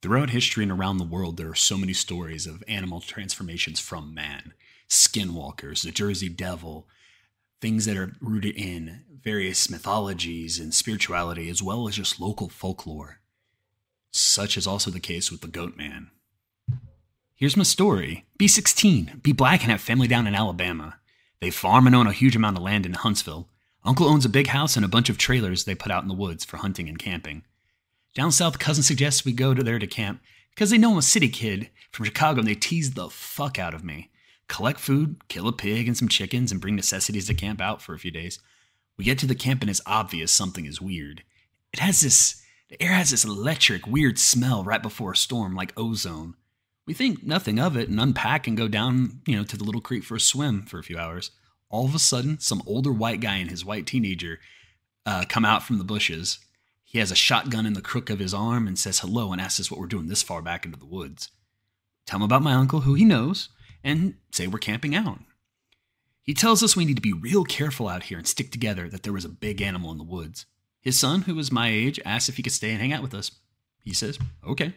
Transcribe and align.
Throughout 0.00 0.30
history 0.30 0.62
and 0.62 0.70
around 0.70 0.98
the 0.98 1.04
world, 1.04 1.36
there 1.36 1.50
are 1.50 1.56
so 1.56 1.76
many 1.76 1.92
stories 1.92 2.46
of 2.46 2.62
animal 2.68 3.00
transformations 3.00 3.80
from 3.80 4.14
man. 4.14 4.52
Skinwalkers, 4.88 5.82
the 5.82 5.90
Jersey 5.90 6.28
Devil, 6.28 6.86
things 7.60 7.84
that 7.86 7.96
are 7.96 8.14
rooted 8.20 8.54
in 8.56 9.02
various 9.20 9.68
mythologies 9.68 10.60
and 10.60 10.72
spirituality, 10.72 11.50
as 11.50 11.64
well 11.64 11.88
as 11.88 11.96
just 11.96 12.20
local 12.20 12.48
folklore. 12.48 13.18
Such 14.12 14.56
is 14.56 14.68
also 14.68 14.92
the 14.92 15.00
case 15.00 15.32
with 15.32 15.40
the 15.40 15.48
Goat 15.48 15.76
Man. 15.76 16.10
Here's 17.34 17.56
my 17.56 17.64
story 17.64 18.24
Be 18.38 18.46
16, 18.46 19.20
be 19.22 19.32
black, 19.32 19.62
and 19.62 19.72
have 19.72 19.80
family 19.80 20.06
down 20.06 20.28
in 20.28 20.34
Alabama. 20.34 21.00
They 21.40 21.50
farm 21.50 21.88
and 21.88 21.96
own 21.96 22.06
a 22.06 22.12
huge 22.12 22.36
amount 22.36 22.56
of 22.56 22.62
land 22.62 22.86
in 22.86 22.94
Huntsville. 22.94 23.48
Uncle 23.84 24.06
owns 24.06 24.24
a 24.24 24.28
big 24.28 24.48
house 24.48 24.76
and 24.76 24.84
a 24.84 24.88
bunch 24.88 25.08
of 25.08 25.18
trailers 25.18 25.64
they 25.64 25.74
put 25.74 25.90
out 25.90 26.02
in 26.02 26.08
the 26.08 26.14
woods 26.14 26.44
for 26.44 26.58
hunting 26.58 26.88
and 26.88 26.98
camping. 27.00 27.42
Down 28.18 28.32
south, 28.32 28.58
cousin 28.58 28.82
suggests 28.82 29.24
we 29.24 29.32
go 29.32 29.54
to 29.54 29.62
there 29.62 29.78
to 29.78 29.86
camp 29.86 30.20
because 30.50 30.70
they 30.70 30.76
know 30.76 30.90
I'm 30.90 30.98
a 30.98 31.02
city 31.02 31.28
kid 31.28 31.70
from 31.92 32.04
Chicago 32.04 32.40
and 32.40 32.48
they 32.48 32.56
tease 32.56 32.94
the 32.94 33.08
fuck 33.08 33.60
out 33.60 33.74
of 33.74 33.84
me. 33.84 34.10
Collect 34.48 34.80
food, 34.80 35.28
kill 35.28 35.46
a 35.46 35.52
pig 35.52 35.86
and 35.86 35.96
some 35.96 36.08
chickens, 36.08 36.50
and 36.50 36.60
bring 36.60 36.74
necessities 36.74 37.28
to 37.28 37.34
camp 37.34 37.60
out 37.60 37.80
for 37.80 37.94
a 37.94 37.98
few 38.00 38.10
days. 38.10 38.40
We 38.96 39.04
get 39.04 39.18
to 39.20 39.26
the 39.28 39.36
camp 39.36 39.60
and 39.60 39.70
it's 39.70 39.80
obvious 39.86 40.32
something 40.32 40.66
is 40.66 40.80
weird. 40.80 41.22
It 41.72 41.78
has 41.78 42.00
this, 42.00 42.42
the 42.68 42.82
air 42.82 42.94
has 42.94 43.12
this 43.12 43.24
electric, 43.24 43.86
weird 43.86 44.18
smell 44.18 44.64
right 44.64 44.82
before 44.82 45.12
a 45.12 45.16
storm, 45.16 45.54
like 45.54 45.72
ozone. 45.76 46.34
We 46.88 46.94
think 46.94 47.22
nothing 47.22 47.60
of 47.60 47.76
it 47.76 47.88
and 47.88 48.00
unpack 48.00 48.48
and 48.48 48.56
go 48.56 48.66
down, 48.66 49.20
you 49.28 49.36
know, 49.36 49.44
to 49.44 49.56
the 49.56 49.62
little 49.62 49.80
creek 49.80 50.02
for 50.02 50.16
a 50.16 50.20
swim 50.20 50.62
for 50.62 50.80
a 50.80 50.84
few 50.84 50.98
hours. 50.98 51.30
All 51.70 51.84
of 51.84 51.94
a 51.94 52.00
sudden, 52.00 52.40
some 52.40 52.64
older 52.66 52.92
white 52.92 53.20
guy 53.20 53.36
and 53.36 53.48
his 53.48 53.64
white 53.64 53.86
teenager 53.86 54.40
uh, 55.06 55.24
come 55.28 55.44
out 55.44 55.62
from 55.62 55.78
the 55.78 55.84
bushes 55.84 56.40
he 56.88 56.98
has 57.00 57.10
a 57.10 57.14
shotgun 57.14 57.66
in 57.66 57.74
the 57.74 57.82
crook 57.82 58.08
of 58.08 58.18
his 58.18 58.32
arm 58.32 58.66
and 58.66 58.78
says 58.78 59.00
hello 59.00 59.30
and 59.30 59.42
asks 59.42 59.60
us 59.60 59.70
what 59.70 59.78
we're 59.78 59.86
doing 59.86 60.08
this 60.08 60.22
far 60.22 60.40
back 60.40 60.64
into 60.64 60.78
the 60.78 60.86
woods. 60.86 61.30
Tell 62.06 62.16
him 62.16 62.22
about 62.22 62.40
my 62.40 62.54
uncle, 62.54 62.80
who 62.80 62.94
he 62.94 63.04
knows, 63.04 63.50
and 63.84 64.14
say 64.32 64.46
we're 64.46 64.58
camping 64.58 64.94
out. 64.94 65.18
He 66.22 66.32
tells 66.32 66.62
us 66.62 66.74
we 66.74 66.86
need 66.86 66.96
to 66.96 67.02
be 67.02 67.12
real 67.12 67.44
careful 67.44 67.88
out 67.88 68.04
here 68.04 68.16
and 68.16 68.26
stick 68.26 68.50
together, 68.50 68.88
that 68.88 69.02
there 69.02 69.12
was 69.12 69.26
a 69.26 69.28
big 69.28 69.60
animal 69.60 69.92
in 69.92 69.98
the 69.98 70.04
woods. 70.04 70.46
His 70.80 70.98
son, 70.98 71.22
who 71.22 71.34
was 71.34 71.52
my 71.52 71.68
age, 71.68 72.00
asks 72.06 72.30
if 72.30 72.38
he 72.38 72.42
could 72.42 72.52
stay 72.52 72.70
and 72.70 72.80
hang 72.80 72.94
out 72.94 73.02
with 73.02 73.12
us. 73.12 73.32
He 73.84 73.92
says, 73.92 74.18
okay. 74.46 74.72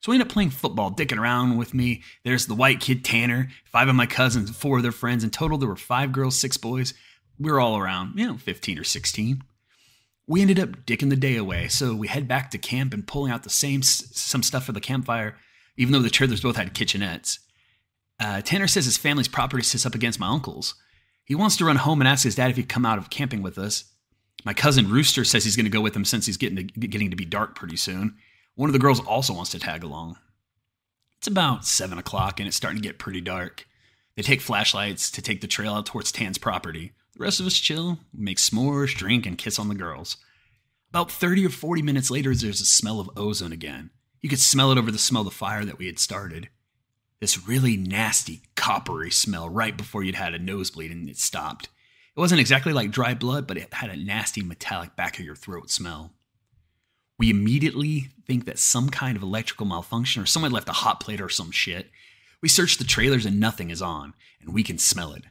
So 0.00 0.12
we 0.12 0.16
end 0.16 0.24
up 0.24 0.28
playing 0.28 0.50
football, 0.50 0.90
dicking 0.90 1.18
around 1.18 1.56
with 1.56 1.72
me. 1.72 2.02
There's 2.22 2.44
the 2.44 2.54
white 2.54 2.80
kid 2.80 3.02
Tanner, 3.02 3.48
five 3.64 3.88
of 3.88 3.94
my 3.94 4.04
cousins, 4.04 4.54
four 4.54 4.76
of 4.76 4.82
their 4.82 4.92
friends. 4.92 5.24
In 5.24 5.30
total, 5.30 5.56
there 5.56 5.70
were 5.70 5.76
five 5.76 6.12
girls, 6.12 6.38
six 6.38 6.58
boys. 6.58 6.92
We 7.38 7.50
were 7.50 7.60
all 7.60 7.78
around, 7.78 8.18
you 8.18 8.26
know, 8.26 8.36
15 8.36 8.78
or 8.78 8.84
16 8.84 9.42
we 10.26 10.40
ended 10.40 10.58
up 10.58 10.70
dicking 10.86 11.10
the 11.10 11.16
day 11.16 11.36
away. 11.36 11.68
So 11.68 11.94
we 11.94 12.08
head 12.08 12.28
back 12.28 12.50
to 12.50 12.58
camp 12.58 12.94
and 12.94 13.06
pulling 13.06 13.32
out 13.32 13.42
the 13.42 13.50
same 13.50 13.82
some 13.82 14.42
stuff 14.42 14.64
for 14.64 14.72
the 14.72 14.80
campfire, 14.80 15.36
even 15.76 15.92
though 15.92 16.00
the 16.00 16.10
trailers 16.10 16.40
both 16.40 16.56
had 16.56 16.74
kitchenettes. 16.74 17.38
Uh, 18.20 18.40
Tanner 18.40 18.68
says 18.68 18.84
his 18.84 18.96
family's 18.96 19.28
property 19.28 19.62
sits 19.62 19.84
up 19.84 19.94
against 19.94 20.20
my 20.20 20.28
uncle's. 20.28 20.74
He 21.24 21.34
wants 21.34 21.56
to 21.56 21.64
run 21.64 21.76
home 21.76 22.00
and 22.00 22.08
ask 22.08 22.24
his 22.24 22.34
dad 22.34 22.50
if 22.50 22.56
he'd 22.56 22.68
come 22.68 22.86
out 22.86 22.98
of 22.98 23.10
camping 23.10 23.42
with 23.42 23.58
us. 23.58 23.84
My 24.44 24.54
cousin 24.54 24.88
Rooster 24.88 25.24
says 25.24 25.44
he's 25.44 25.56
going 25.56 25.66
to 25.66 25.70
go 25.70 25.80
with 25.80 25.94
him 25.94 26.04
since 26.04 26.26
he's 26.26 26.36
getting 26.36 26.56
to, 26.56 26.64
getting 26.64 27.10
to 27.10 27.16
be 27.16 27.24
dark 27.24 27.54
pretty 27.54 27.76
soon. 27.76 28.16
One 28.54 28.68
of 28.68 28.72
the 28.72 28.78
girls 28.78 29.00
also 29.00 29.32
wants 29.32 29.50
to 29.52 29.58
tag 29.58 29.82
along. 29.82 30.18
It's 31.18 31.28
about 31.28 31.64
seven 31.64 31.98
o'clock 31.98 32.40
and 32.40 32.46
it's 32.46 32.56
starting 32.56 32.82
to 32.82 32.86
get 32.86 32.98
pretty 32.98 33.20
dark. 33.20 33.66
They 34.16 34.22
take 34.22 34.40
flashlights 34.40 35.10
to 35.12 35.22
take 35.22 35.40
the 35.40 35.46
trail 35.46 35.74
out 35.74 35.86
towards 35.86 36.12
Tan's 36.12 36.38
property. 36.38 36.92
The 37.14 37.22
rest 37.22 37.40
of 37.40 37.46
us 37.46 37.58
chill, 37.58 37.98
make 38.12 38.38
s'mores, 38.38 38.94
drink, 38.94 39.26
and 39.26 39.36
kiss 39.36 39.58
on 39.58 39.68
the 39.68 39.74
girls. 39.74 40.16
About 40.90 41.10
30 41.10 41.46
or 41.46 41.50
40 41.50 41.82
minutes 41.82 42.10
later, 42.10 42.34
there's 42.34 42.60
a 42.60 42.66
smell 42.66 43.00
of 43.00 43.10
ozone 43.16 43.52
again. 43.52 43.90
You 44.20 44.28
could 44.28 44.40
smell 44.40 44.72
it 44.72 44.78
over 44.78 44.90
the 44.90 44.98
smell 44.98 45.22
of 45.22 45.26
the 45.26 45.30
fire 45.30 45.64
that 45.64 45.78
we 45.78 45.86
had 45.86 45.98
started. 45.98 46.48
This 47.20 47.46
really 47.46 47.76
nasty, 47.76 48.42
coppery 48.56 49.10
smell 49.10 49.48
right 49.48 49.76
before 49.76 50.02
you'd 50.02 50.14
had 50.14 50.34
a 50.34 50.38
nosebleed 50.38 50.90
and 50.90 51.08
it 51.08 51.18
stopped. 51.18 51.68
It 52.16 52.20
wasn't 52.20 52.40
exactly 52.40 52.72
like 52.72 52.90
dry 52.90 53.14
blood, 53.14 53.46
but 53.46 53.56
it 53.56 53.72
had 53.72 53.90
a 53.90 53.96
nasty 53.96 54.42
metallic 54.42 54.96
back 54.96 55.18
of 55.18 55.24
your 55.24 55.36
throat 55.36 55.70
smell. 55.70 56.12
We 57.18 57.30
immediately 57.30 58.08
think 58.26 58.44
that 58.46 58.58
some 58.58 58.88
kind 58.88 59.16
of 59.16 59.22
electrical 59.22 59.66
malfunction 59.66 60.22
or 60.22 60.26
someone 60.26 60.50
left 60.50 60.68
a 60.68 60.72
hot 60.72 61.00
plate 61.00 61.20
or 61.20 61.28
some 61.28 61.50
shit. 61.50 61.90
We 62.40 62.48
search 62.48 62.76
the 62.76 62.84
trailers 62.84 63.24
and 63.24 63.38
nothing 63.38 63.70
is 63.70 63.80
on, 63.80 64.14
and 64.40 64.52
we 64.52 64.62
can 64.62 64.78
smell 64.78 65.12
it. 65.12 65.24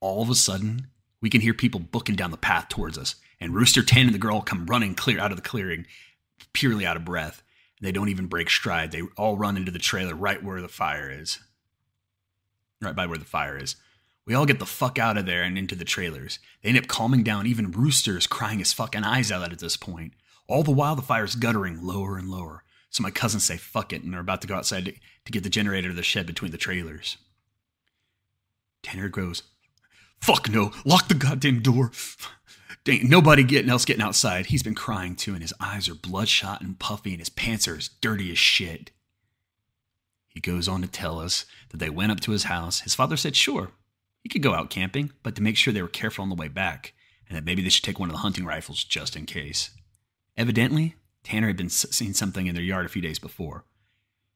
All 0.00 0.22
of 0.22 0.30
a 0.30 0.34
sudden, 0.34 0.88
we 1.26 1.30
can 1.30 1.40
hear 1.40 1.54
people 1.54 1.80
booking 1.80 2.14
down 2.14 2.30
the 2.30 2.36
path 2.36 2.68
towards 2.68 2.96
us, 2.96 3.16
and 3.40 3.52
Rooster 3.52 3.82
Tan 3.82 4.06
and 4.06 4.14
the 4.14 4.18
girl 4.18 4.42
come 4.42 4.64
running 4.64 4.94
clear 4.94 5.18
out 5.18 5.32
of 5.32 5.36
the 5.36 5.42
clearing, 5.42 5.84
purely 6.52 6.86
out 6.86 6.96
of 6.96 7.04
breath. 7.04 7.42
They 7.80 7.90
don't 7.90 8.10
even 8.10 8.28
break 8.28 8.48
stride. 8.48 8.92
They 8.92 9.02
all 9.16 9.36
run 9.36 9.56
into 9.56 9.72
the 9.72 9.80
trailer 9.80 10.14
right 10.14 10.40
where 10.40 10.62
the 10.62 10.68
fire 10.68 11.10
is. 11.10 11.40
Right 12.80 12.94
by 12.94 13.06
where 13.06 13.18
the 13.18 13.24
fire 13.24 13.58
is. 13.58 13.74
We 14.24 14.34
all 14.34 14.46
get 14.46 14.60
the 14.60 14.66
fuck 14.66 15.00
out 15.00 15.18
of 15.18 15.26
there 15.26 15.42
and 15.42 15.58
into 15.58 15.74
the 15.74 15.84
trailers. 15.84 16.38
They 16.62 16.68
end 16.68 16.78
up 16.78 16.86
calming 16.86 17.24
down. 17.24 17.48
Even 17.48 17.72
Rooster 17.72 18.16
is 18.16 18.28
crying 18.28 18.60
his 18.60 18.72
fucking 18.72 19.02
eyes 19.02 19.32
out 19.32 19.50
at 19.50 19.58
this 19.58 19.76
point. 19.76 20.12
All 20.46 20.62
the 20.62 20.70
while, 20.70 20.94
the 20.94 21.02
fire's 21.02 21.34
guttering 21.34 21.84
lower 21.84 22.16
and 22.18 22.30
lower. 22.30 22.62
So 22.90 23.02
my 23.02 23.10
cousins 23.10 23.42
say 23.42 23.56
fuck 23.56 23.92
it 23.92 24.04
and 24.04 24.12
they're 24.12 24.20
about 24.20 24.42
to 24.42 24.46
go 24.46 24.54
outside 24.54 24.84
to, 24.84 24.92
to 24.92 25.32
get 25.32 25.42
the 25.42 25.50
generator 25.50 25.88
to 25.88 25.94
the 25.94 26.04
shed 26.04 26.24
between 26.28 26.52
the 26.52 26.56
trailers. 26.56 27.16
Tanner 28.84 29.08
goes, 29.08 29.42
Fuck 30.20 30.48
no. 30.48 30.72
Lock 30.84 31.08
the 31.08 31.14
goddamn 31.14 31.60
door. 31.60 31.92
Ain't 32.88 33.10
nobody 33.10 33.42
getting 33.42 33.70
else 33.70 33.84
getting 33.84 34.02
outside. 34.02 34.46
He's 34.46 34.62
been 34.62 34.74
crying 34.74 35.16
too, 35.16 35.32
and 35.32 35.42
his 35.42 35.54
eyes 35.58 35.88
are 35.88 35.94
bloodshot 35.94 36.60
and 36.60 36.78
puffy, 36.78 37.10
and 37.10 37.18
his 37.18 37.28
pants 37.28 37.66
are 37.66 37.76
as 37.76 37.88
dirty 37.88 38.30
as 38.30 38.38
shit. 38.38 38.92
He 40.28 40.40
goes 40.40 40.68
on 40.68 40.82
to 40.82 40.88
tell 40.88 41.18
us 41.18 41.46
that 41.70 41.78
they 41.78 41.90
went 41.90 42.12
up 42.12 42.20
to 42.20 42.30
his 42.30 42.44
house. 42.44 42.80
His 42.80 42.94
father 42.94 43.16
said, 43.16 43.34
sure, 43.34 43.70
he 44.20 44.28
could 44.28 44.42
go 44.42 44.54
out 44.54 44.70
camping, 44.70 45.12
but 45.22 45.34
to 45.36 45.42
make 45.42 45.56
sure 45.56 45.72
they 45.72 45.82
were 45.82 45.88
careful 45.88 46.22
on 46.22 46.28
the 46.28 46.36
way 46.36 46.48
back, 46.48 46.92
and 47.28 47.36
that 47.36 47.44
maybe 47.44 47.62
they 47.62 47.70
should 47.70 47.84
take 47.84 47.98
one 47.98 48.08
of 48.08 48.12
the 48.12 48.20
hunting 48.20 48.44
rifles 48.44 48.84
just 48.84 49.16
in 49.16 49.26
case. 49.26 49.70
Evidently, 50.36 50.94
Tanner 51.24 51.48
had 51.48 51.56
been 51.56 51.70
seeing 51.70 52.12
something 52.12 52.46
in 52.46 52.54
their 52.54 52.62
yard 52.62 52.86
a 52.86 52.88
few 52.90 53.02
days 53.02 53.18
before. 53.18 53.64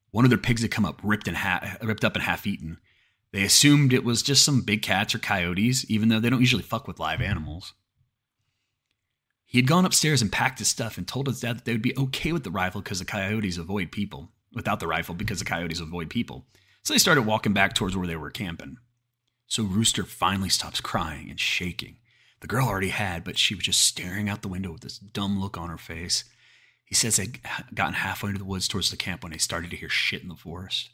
One 0.09 0.25
of 0.25 0.29
their 0.29 0.37
pigs 0.37 0.61
had 0.61 0.71
come 0.71 0.85
up 0.85 0.99
ripped 1.03 1.27
and 1.27 1.37
ha- 1.37 1.77
ripped 1.81 2.03
up 2.03 2.15
and 2.15 2.23
half 2.23 2.45
eaten, 2.45 2.79
they 3.31 3.43
assumed 3.43 3.93
it 3.93 4.03
was 4.03 4.21
just 4.21 4.43
some 4.43 4.61
big 4.61 4.81
cats 4.81 5.15
or 5.15 5.19
coyotes, 5.19 5.89
even 5.89 6.09
though 6.09 6.19
they 6.19 6.29
don't 6.29 6.41
usually 6.41 6.63
fuck 6.63 6.87
with 6.87 6.99
live 6.99 7.21
animals. 7.21 7.73
He 9.45 9.57
had 9.57 9.67
gone 9.67 9.85
upstairs 9.85 10.21
and 10.21 10.31
packed 10.31 10.59
his 10.59 10.67
stuff 10.67 10.97
and 10.97 11.07
told 11.07 11.27
his 11.27 11.41
dad 11.41 11.57
that 11.57 11.65
they 11.65 11.73
would 11.73 11.81
be 11.81 11.97
okay 11.97 12.31
with 12.31 12.43
the 12.43 12.51
rifle 12.51 12.81
because 12.81 12.99
the 12.99 13.05
coyotes 13.05 13.57
avoid 13.57 13.91
people, 13.91 14.31
without 14.53 14.79
the 14.79 14.87
rifle 14.87 15.15
because 15.15 15.39
the 15.39 15.45
coyotes 15.45 15.79
avoid 15.79 16.09
people. 16.09 16.45
So 16.83 16.93
they 16.93 16.99
started 16.99 17.23
walking 17.23 17.53
back 17.53 17.73
towards 17.73 17.95
where 17.95 18.07
they 18.07 18.15
were 18.15 18.31
camping. 18.31 18.77
So 19.47 19.63
Rooster 19.63 20.05
finally 20.05 20.49
stops 20.49 20.79
crying 20.79 21.29
and 21.29 21.39
shaking. 21.39 21.97
The 22.39 22.47
girl 22.47 22.67
already 22.67 22.89
had, 22.89 23.23
but 23.23 23.37
she 23.37 23.53
was 23.53 23.65
just 23.65 23.83
staring 23.83 24.29
out 24.29 24.41
the 24.41 24.47
window 24.47 24.71
with 24.71 24.81
this 24.81 24.97
dumb 24.97 25.39
look 25.39 25.57
on 25.57 25.69
her 25.69 25.77
face. 25.77 26.23
He 26.85 26.95
says 26.95 27.17
they'd 27.17 27.39
gotten 27.73 27.93
halfway 27.93 28.29
into 28.29 28.39
the 28.39 28.45
woods 28.45 28.67
towards 28.67 28.89
the 28.89 28.97
camp 28.97 29.23
when 29.23 29.31
they 29.31 29.37
started 29.37 29.69
to 29.71 29.77
hear 29.77 29.89
shit 29.89 30.23
in 30.23 30.29
the 30.29 30.35
forest. 30.35 30.89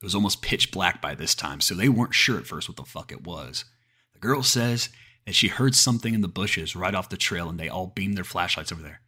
It 0.00 0.06
was 0.06 0.14
almost 0.14 0.40
pitch 0.40 0.70
black 0.70 1.02
by 1.02 1.14
this 1.14 1.34
time, 1.34 1.60
so 1.60 1.74
they 1.74 1.90
weren't 1.90 2.14
sure 2.14 2.38
at 2.38 2.46
first 2.46 2.68
what 2.68 2.76
the 2.76 2.84
fuck 2.84 3.12
it 3.12 3.24
was. 3.24 3.66
The 4.14 4.18
girl 4.18 4.42
says 4.42 4.88
that 5.26 5.34
she 5.34 5.48
heard 5.48 5.74
something 5.74 6.14
in 6.14 6.22
the 6.22 6.28
bushes 6.28 6.74
right 6.74 6.94
off 6.94 7.10
the 7.10 7.18
trail 7.18 7.50
and 7.50 7.60
they 7.60 7.68
all 7.68 7.86
beamed 7.86 8.16
their 8.16 8.24
flashlights 8.24 8.72
over 8.72 8.80
there. 8.80 9.02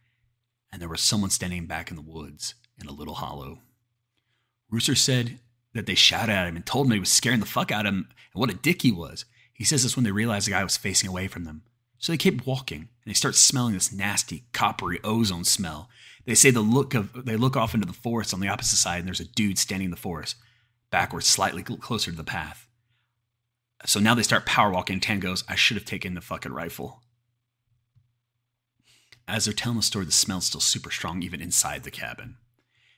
And 0.71 0.81
there 0.81 0.89
was 0.89 1.01
someone 1.01 1.31
standing 1.31 1.65
back 1.65 1.89
in 1.89 1.95
the 1.95 2.01
woods 2.03 2.53
in 2.79 2.87
a 2.87 2.93
little 2.93 3.15
hollow. 3.15 3.59
Rooster 4.69 4.95
said 4.95 5.39
that 5.73 5.87
they 5.87 5.95
shouted 5.95 6.31
at 6.31 6.47
him 6.47 6.55
and 6.55 6.65
told 6.65 6.85
him 6.85 6.93
he 6.93 6.99
was 6.99 7.11
scaring 7.11 7.39
the 7.39 7.45
fuck 7.47 7.71
out 7.71 7.87
of 7.87 7.93
him 7.93 8.07
and 8.33 8.39
what 8.39 8.51
a 8.51 8.55
dick 8.55 8.83
he 8.83 8.91
was. 8.91 9.25
He 9.53 9.63
says 9.63 9.81
this 9.81 9.95
when 9.95 10.03
they 10.03 10.11
realized 10.11 10.45
the 10.45 10.51
guy 10.51 10.63
was 10.63 10.77
facing 10.77 11.09
away 11.09 11.27
from 11.27 11.43
them. 11.43 11.63
So 11.97 12.11
they 12.11 12.17
kept 12.17 12.45
walking 12.45 12.81
and 12.81 12.89
they 13.07 13.13
start 13.13 13.35
smelling 13.35 13.73
this 13.73 13.91
nasty, 13.91 14.43
coppery 14.51 14.99
ozone 15.03 15.45
smell. 15.45 15.89
They 16.25 16.35
say 16.35 16.51
the 16.51 16.61
look 16.61 16.93
of 16.93 17.25
they 17.25 17.35
look 17.35 17.57
off 17.57 17.73
into 17.73 17.87
the 17.87 17.93
forest 17.93 18.33
on 18.33 18.39
the 18.39 18.47
opposite 18.47 18.77
side 18.77 18.99
and 18.99 19.07
there's 19.07 19.19
a 19.19 19.25
dude 19.25 19.57
standing 19.57 19.85
in 19.85 19.91
the 19.91 19.97
forest 19.97 20.35
backwards, 20.93 21.25
slightly 21.25 21.63
closer 21.63 22.11
to 22.11 22.17
the 22.17 22.23
path. 22.23 22.67
So 23.83 23.99
now 23.99 24.13
they 24.13 24.21
start 24.21 24.45
power 24.45 24.71
walking. 24.71 24.99
Tan 24.99 25.19
goes, 25.19 25.43
I 25.49 25.55
should 25.55 25.75
have 25.75 25.85
taken 25.85 26.13
the 26.13 26.21
fucking 26.21 26.53
rifle. 26.53 27.01
As 29.27 29.45
they're 29.45 29.55
telling 29.55 29.77
the 29.77 29.83
story, 29.83 30.05
the 30.05 30.11
smell's 30.11 30.45
still 30.45 30.61
super 30.61 30.91
strong, 30.91 31.23
even 31.23 31.41
inside 31.41 31.83
the 31.83 31.89
cabin. 31.89 32.35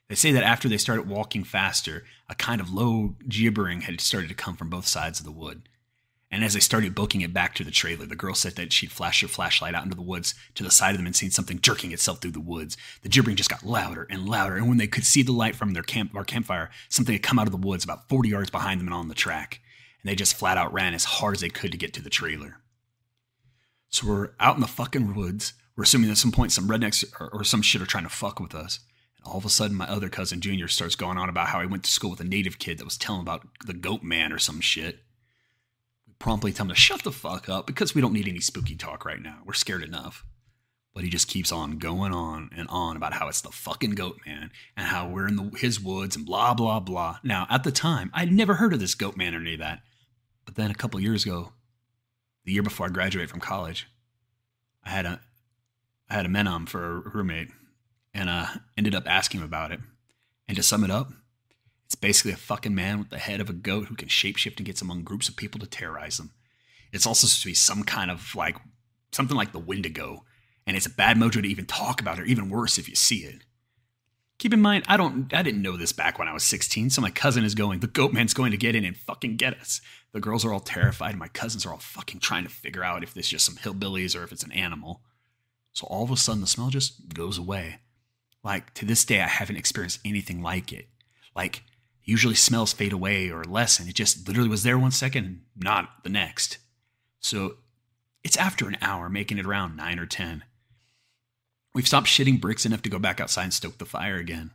They 0.10 0.16
say 0.16 0.34
that 0.34 0.44
after 0.44 0.68
they 0.68 0.78
started 0.78 1.08
walking 1.08 1.46
faster, 1.46 2.04
a 2.28 2.36
kind 2.36 2.60
of 2.60 2.70
low 2.70 3.16
gibbering 3.30 3.82
had 3.82 4.02
started 4.02 4.28
to 4.28 4.36
come 4.36 4.58
from 4.58 4.70
both 4.70 4.88
sides 4.88 5.20
of 5.20 5.26
the 5.26 5.32
wood. 5.32 5.70
And 6.36 6.44
as 6.44 6.54
they 6.54 6.60
started 6.60 6.96
booking 6.96 7.22
it 7.22 7.32
back 7.32 7.56
to 7.56 7.64
the 7.64 7.72
trailer, 7.72 8.06
the 8.06 8.14
girl 8.14 8.36
said 8.36 8.58
that 8.58 8.74
she'd 8.74 8.92
flashed 8.92 9.22
her 9.22 9.28
flashlight 9.30 9.74
out 9.74 9.86
into 9.86 9.96
the 9.96 10.02
woods 10.02 10.36
to 10.56 10.64
the 10.64 10.70
side 10.70 10.92
of 10.92 10.98
them 10.98 11.06
and 11.06 11.16
seen 11.16 11.32
something 11.32 11.62
jerking 11.62 11.94
itself 11.94 12.20
through 12.20 12.32
the 12.32 12.42
woods. 12.42 12.76
The 13.04 13.08
gibbering 13.08 13.38
just 13.38 13.50
got 13.50 13.66
louder 13.66 14.06
and 14.10 14.28
louder, 14.28 14.58
and 14.58 14.68
when 14.68 14.78
they 14.78 14.86
could 14.86 15.06
see 15.06 15.24
the 15.24 15.32
light 15.32 15.56
from 15.56 15.72
their 15.72 15.82
camp 15.82 16.14
our 16.14 16.26
campfire, 16.26 16.72
something 16.90 17.14
had 17.14 17.24
come 17.24 17.40
out 17.40 17.48
of 17.48 17.54
the 17.54 17.66
woods 17.66 17.86
about 17.86 18.10
40 18.10 18.28
yards 18.28 18.50
behind 18.50 18.82
them 18.82 18.88
and 18.88 18.94
on 18.94 19.08
the 19.08 19.16
track. 19.16 19.62
And 20.04 20.10
they 20.10 20.16
just 20.16 20.36
flat 20.36 20.58
out 20.58 20.74
ran 20.74 20.94
as 20.94 21.06
hard 21.06 21.36
as 21.36 21.40
they 21.40 21.48
could 21.48 21.72
to 21.72 21.78
get 21.78 21.94
to 21.94 22.02
the 22.02 22.10
trailer. 22.10 22.58
So 23.88 24.06
we're 24.06 24.32
out 24.38 24.56
in 24.56 24.62
the 24.62 24.68
fucking 24.68 25.16
woods. 25.16 25.54
We're 25.78 25.84
assuming 25.84 26.12
at 26.12 26.18
some 26.18 26.34
point 26.34 26.52
some 26.52 26.68
rednecks 26.68 27.06
or, 27.18 27.30
or 27.30 27.46
some 27.46 27.62
shit 27.62 27.82
are 27.82 27.86
trying 27.86 28.04
to 28.04 28.10
fuck 28.10 28.42
with 28.42 28.54
us. 28.54 28.82
All 29.24 29.38
of 29.38 29.46
a 29.46 29.50
sudden, 29.50 29.78
my 29.78 29.88
other 29.88 30.10
cousin 30.10 30.42
Junior 30.42 30.68
starts 30.68 30.96
going 30.96 31.18
on 31.18 31.30
about 31.30 31.48
how 31.48 31.62
he 31.62 31.66
went 31.66 31.86
to 31.86 31.92
school 31.92 32.12
with 32.12 32.20
a 32.20 32.26
native 32.26 32.60
kid 32.60 32.78
that 32.78 32.84
was 32.86 32.98
telling 32.98 33.22
about 33.22 33.48
the 33.66 33.74
goat 33.74 34.04
man 34.04 34.34
or 34.34 34.38
some 34.38 34.60
shit. 34.60 35.05
Promptly 36.26 36.52
tell 36.52 36.64
him 36.64 36.70
to 36.70 36.76
shut 36.76 37.04
the 37.04 37.12
fuck 37.12 37.50
up 37.50 37.68
because 37.68 37.94
we 37.94 38.02
don't 38.02 38.12
need 38.12 38.28
any 38.28 38.40
spooky 38.40 38.76
talk 38.76 39.06
right 39.06 39.22
now. 39.22 39.44
We're 39.46 39.54
scared 39.54 39.84
enough. 39.84 40.26
But 40.92 41.04
he 41.04 41.10
just 41.12 41.28
keeps 41.28 41.52
on 41.52 41.78
going 41.78 42.14
on 42.14 42.50
and 42.58 42.68
on 42.68 42.98
about 42.98 43.14
how 43.14 43.28
it's 43.28 43.42
the 43.42 43.52
fucking 43.52 43.92
goat 43.92 44.18
man 44.26 44.50
and 44.76 44.88
how 44.88 45.08
we're 45.08 45.28
in 45.28 45.36
the, 45.36 45.52
his 45.56 45.80
woods 45.80 46.16
and 46.16 46.26
blah, 46.26 46.56
blah, 46.56 46.80
blah. 46.80 47.20
Now, 47.24 47.46
at 47.52 47.64
the 47.64 47.72
time, 47.72 48.10
I'd 48.12 48.32
never 48.32 48.56
heard 48.56 48.74
of 48.74 48.80
this 48.80 48.96
goat 48.96 49.16
man 49.16 49.36
or 49.36 49.40
any 49.40 49.54
of 49.54 49.60
that. 49.60 49.84
But 50.46 50.56
then 50.56 50.72
a 50.72 50.74
couple 50.74 51.00
years 51.00 51.28
ago, 51.28 51.52
the 52.44 52.54
year 52.54 52.64
before 52.64 52.88
I 52.88 52.90
graduated 52.90 53.30
from 53.30 53.40
college, 53.40 53.86
I 54.84 54.90
had 54.90 55.06
a 55.06 55.22
I 56.10 56.16
had 56.16 56.26
a 56.26 56.30
Menom 56.30 56.68
for 56.68 56.84
a 56.84 57.00
roommate 57.02 57.50
and 58.16 58.32
uh, 58.32 58.48
ended 58.76 58.96
up 58.96 59.04
asking 59.06 59.42
him 59.42 59.46
about 59.46 59.72
it. 59.72 59.80
And 60.48 60.58
to 60.58 60.64
sum 60.64 60.84
it 60.84 60.90
up, 60.90 61.12
it's 61.86 61.96
basically 61.96 62.32
a 62.32 62.38
fucking 62.38 62.74
man 62.74 63.00
with 63.00 63.10
the 63.10 63.18
head 63.18 63.40
of 63.40 63.50
a 63.50 63.54
goat 63.54 63.88
who 63.88 63.96
can 63.96 64.08
shapeshift 64.08 64.58
and 64.58 64.66
gets 64.66 64.82
among 64.82 65.04
groups 65.04 65.30
of 65.30 65.36
people 65.36 65.60
to 65.60 65.68
terrorize 65.68 66.18
them. 66.18 66.32
It's 66.92 67.06
also 67.06 67.28
supposed 67.28 67.44
to 67.44 67.50
be 67.50 67.54
some 67.54 67.84
kind 67.84 68.10
of 68.10 68.34
like 68.36 68.58
something 69.12 69.38
like 69.38 69.52
the 69.52 69.60
Wendigo, 69.60 70.24
and 70.66 70.76
it's 70.76 70.86
a 70.86 70.92
bad 70.92 71.18
mojo 71.18 71.42
to 71.42 71.48
even 71.48 71.66
talk 71.66 72.02
about, 72.02 72.20
or 72.20 72.24
even 72.24 72.50
worse 72.50 72.78
if 72.78 72.90
you 72.90 72.96
see 72.96 73.20
it. 73.20 73.44
Keep 74.38 74.54
in 74.54 74.62
mind, 74.62 74.84
I 74.88 74.98
don't 74.98 75.34
I 75.34 75.44
didn't 75.44 75.62
know 75.62 75.78
this 75.78 75.94
back 75.94 76.20
when 76.20 76.28
I 76.28 76.34
was 76.34 76.44
16, 76.44 76.90
so 76.90 77.02
my 77.02 77.12
cousin 77.12 77.44
is 77.44 77.56
going, 77.56 77.80
the 77.80 77.88
goat 77.88 78.14
man's 78.14 78.34
going 78.34 78.52
to 78.52 78.58
get 78.58 78.76
in 78.76 78.84
and 78.84 78.98
fucking 78.98 79.38
get 79.38 79.58
us. 79.60 79.80
The 80.12 80.20
girls 80.20 80.44
are 80.44 80.52
all 80.52 80.60
terrified, 80.60 81.18
my 81.18 81.28
cousins 81.30 81.66
are 81.66 81.72
all 81.72 81.78
fucking 81.78 82.20
trying 82.20 82.44
to 82.44 82.50
figure 82.50 82.84
out 82.84 83.04
if 83.04 83.14
this 83.14 83.26
is 83.26 83.32
just 83.32 83.46
some 83.46 83.56
hillbillies 83.56 84.20
or 84.20 84.24
if 84.24 84.32
it's 84.32 84.44
an 84.44 84.52
animal. 84.52 85.02
So 85.74 85.88
all 85.88 86.04
of 86.04 86.12
a 86.12 86.18
sudden, 86.18 86.42
the 86.42 86.48
smell 86.48 86.70
just 86.70 87.14
goes 87.14 87.38
away. 87.38 87.80
Like 88.44 88.74
to 88.76 88.86
this 88.86 89.04
day, 89.06 89.22
I 89.22 89.28
haven't 89.28 89.58
experienced 89.58 90.00
anything 90.06 90.42
like 90.42 90.72
it. 90.72 90.88
Like 91.36 91.64
usually 92.06 92.36
smells 92.36 92.72
fade 92.72 92.94
away 92.94 93.30
or 93.30 93.44
lessen. 93.44 93.88
It 93.88 93.96
just 93.96 94.28
literally 94.28 94.50
was 94.50 94.64
there 94.64 94.78
one 94.78 94.92
second, 94.92 95.42
not 95.58 96.04
the 96.04 96.10
next. 96.10 96.60
So 97.20 97.56
it's 98.24 98.38
after 98.38 98.68
an 98.68 98.78
hour, 98.82 99.10
making 99.10 99.40
it 99.40 99.46
around 99.46 99.76
nine 99.76 100.00
or 100.00 100.06
10. 100.06 100.44
We've 101.74 101.88
stopped 101.88 102.08
shitting 102.08 102.40
bricks 102.40 102.66
enough 102.66 102.84
to 102.84 102.90
go 102.90 103.00
back 103.00 103.20
outside 103.20 103.44
and 103.44 103.54
stoke 103.54 103.80
the 103.80 103.86
fire 103.86 104.18
again. 104.18 104.52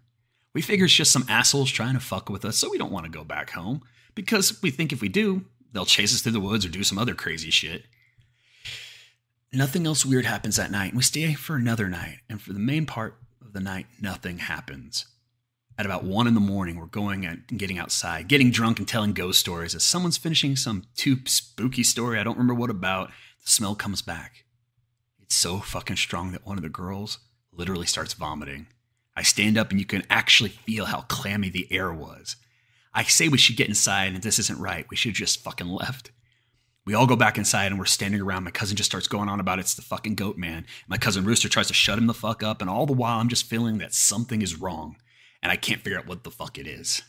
We 0.55 0.63
figure 0.63 0.87
it's 0.87 0.95
just 0.95 1.13
some 1.13 1.27
assholes 1.29 1.71
trying 1.71 1.95
to 1.95 2.01
fuck 2.01 2.31
with 2.31 2.45
us, 2.45 2.57
so 2.57 2.71
we 2.71 2.79
don't 2.79 2.93
want 2.93 3.05
to 3.07 3.13
go 3.13 3.25
back 3.25 3.51
home 3.51 3.83
because 4.15 4.61
we 4.63 4.71
think 4.71 4.93
if 4.93 5.01
we 5.01 5.09
do, 5.09 5.45
they'll 5.73 5.85
chase 5.85 6.15
us 6.15 6.23
through 6.23 6.33
the 6.33 6.41
woods 6.41 6.65
or 6.65 6.69
do 6.69 6.83
some 6.83 6.99
other 6.99 7.15
crazy 7.15 7.51
shit. 7.51 7.85
Nothing 9.53 9.87
else 9.87 10.07
weird 10.07 10.25
happens 10.25 10.57
that 10.57 10.71
night, 10.71 10.89
and 10.89 10.97
we 10.97 11.03
stay 11.03 11.35
for 11.35 11.57
another 11.57 11.89
night. 11.89 12.19
And 12.29 12.41
for 12.41 12.53
the 12.53 12.59
main 12.61 12.87
part 12.87 13.17
of 13.41 13.53
the 13.53 13.61
night, 13.61 13.87
nothing 14.01 14.39
happens. 14.39 15.07
At 15.81 15.87
about 15.87 16.05
one 16.05 16.27
in 16.27 16.35
the 16.35 16.41
morning, 16.41 16.77
we're 16.77 16.85
going 16.85 17.25
and 17.25 17.43
getting 17.57 17.79
outside, 17.79 18.29
getting 18.29 18.51
drunk 18.51 18.79
and 18.79 18.87
telling 18.87 19.15
ghost 19.15 19.41
stories. 19.41 19.75
As 19.75 19.83
someone's 19.83 20.19
finishing 20.19 20.55
some 20.55 20.85
too 20.95 21.17
spooky 21.25 21.83
story, 21.85 22.19
I 22.19 22.23
don't 22.23 22.37
remember 22.37 22.53
what 22.53 22.69
about, 22.69 23.09
the 23.43 23.51
smell 23.51 23.75
comes 23.75 24.03
back. 24.03 24.45
It's 25.23 25.35
so 25.35 25.59
fucking 25.61 25.97
strong 25.97 26.33
that 26.33 26.45
one 26.45 26.59
of 26.59 26.63
the 26.63 26.69
girls 26.69 27.21
literally 27.51 27.87
starts 27.87 28.13
vomiting. 28.13 28.67
I 29.17 29.23
stand 29.23 29.57
up 29.57 29.71
and 29.71 29.81
you 29.81 29.87
can 29.87 30.03
actually 30.11 30.51
feel 30.51 30.85
how 30.85 31.07
clammy 31.09 31.49
the 31.49 31.67
air 31.73 31.91
was. 31.91 32.37
I 32.93 33.05
say 33.05 33.29
we 33.29 33.39
should 33.39 33.57
get 33.57 33.69
inside 33.69 34.13
and 34.13 34.23
this 34.23 34.39
isn't 34.39 34.61
right. 34.61 34.85
We 34.91 34.97
should 34.97 35.15
just 35.15 35.43
fucking 35.43 35.69
left. 35.69 36.11
We 36.85 36.93
all 36.93 37.07
go 37.07 37.17
back 37.17 37.39
inside 37.39 37.69
and 37.69 37.79
we're 37.79 37.87
standing 37.87 38.21
around. 38.21 38.45
My 38.45 38.51
cousin 38.51 38.77
just 38.77 38.91
starts 38.91 39.09
going 39.09 39.31
on 39.31 39.41
about 39.41 39.59
it's 39.59 39.75
the 39.75 39.81
fucking 39.81 40.17
goat 40.17 40.37
man. 40.37 40.67
My 40.89 40.99
cousin 40.99 41.25
Rooster 41.25 41.49
tries 41.49 41.69
to 41.69 41.75
shut 41.75 41.97
him 41.97 42.07
the 42.07 42.13
fuck 42.13 42.43
up, 42.43 42.61
and 42.61 42.69
all 42.69 42.85
the 42.85 42.93
while 42.93 43.19
I'm 43.19 43.31
just 43.31 43.47
feeling 43.47 43.79
that 43.79 43.95
something 43.95 44.43
is 44.43 44.61
wrong, 44.61 44.97
and 45.43 45.51
I 45.51 45.57
can't 45.57 45.81
figure 45.81 45.99
out 45.99 46.07
what 46.07 46.25
the 46.25 46.31
fuck 46.31 46.59
it 46.59 46.67
is. 46.67 47.03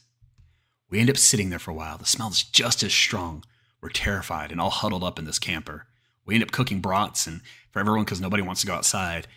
We 0.89 0.99
end 0.99 1.09
up 1.09 1.17
sitting 1.17 1.49
there 1.49 1.59
for 1.59 1.71
a 1.71 1.75
while. 1.75 1.97
The 1.97 2.05
smell 2.05 2.29
is 2.29 2.43
just 2.43 2.83
as 2.83 2.93
strong. 2.93 3.43
We're 3.81 3.89
terrified 3.89 4.51
and 4.51 4.59
all 4.59 4.69
huddled 4.69 5.03
up 5.03 5.17
in 5.17 5.25
this 5.25 5.39
camper. 5.39 5.87
We 6.25 6.35
end 6.35 6.43
up 6.43 6.51
cooking 6.51 6.81
brats, 6.81 7.25
and 7.25 7.41
for 7.71 7.79
everyone, 7.79 8.03
because 8.03 8.21
nobody 8.21 8.43
wants 8.43 8.61
to 8.61 8.67
go 8.67 8.73
outside, 8.73 9.27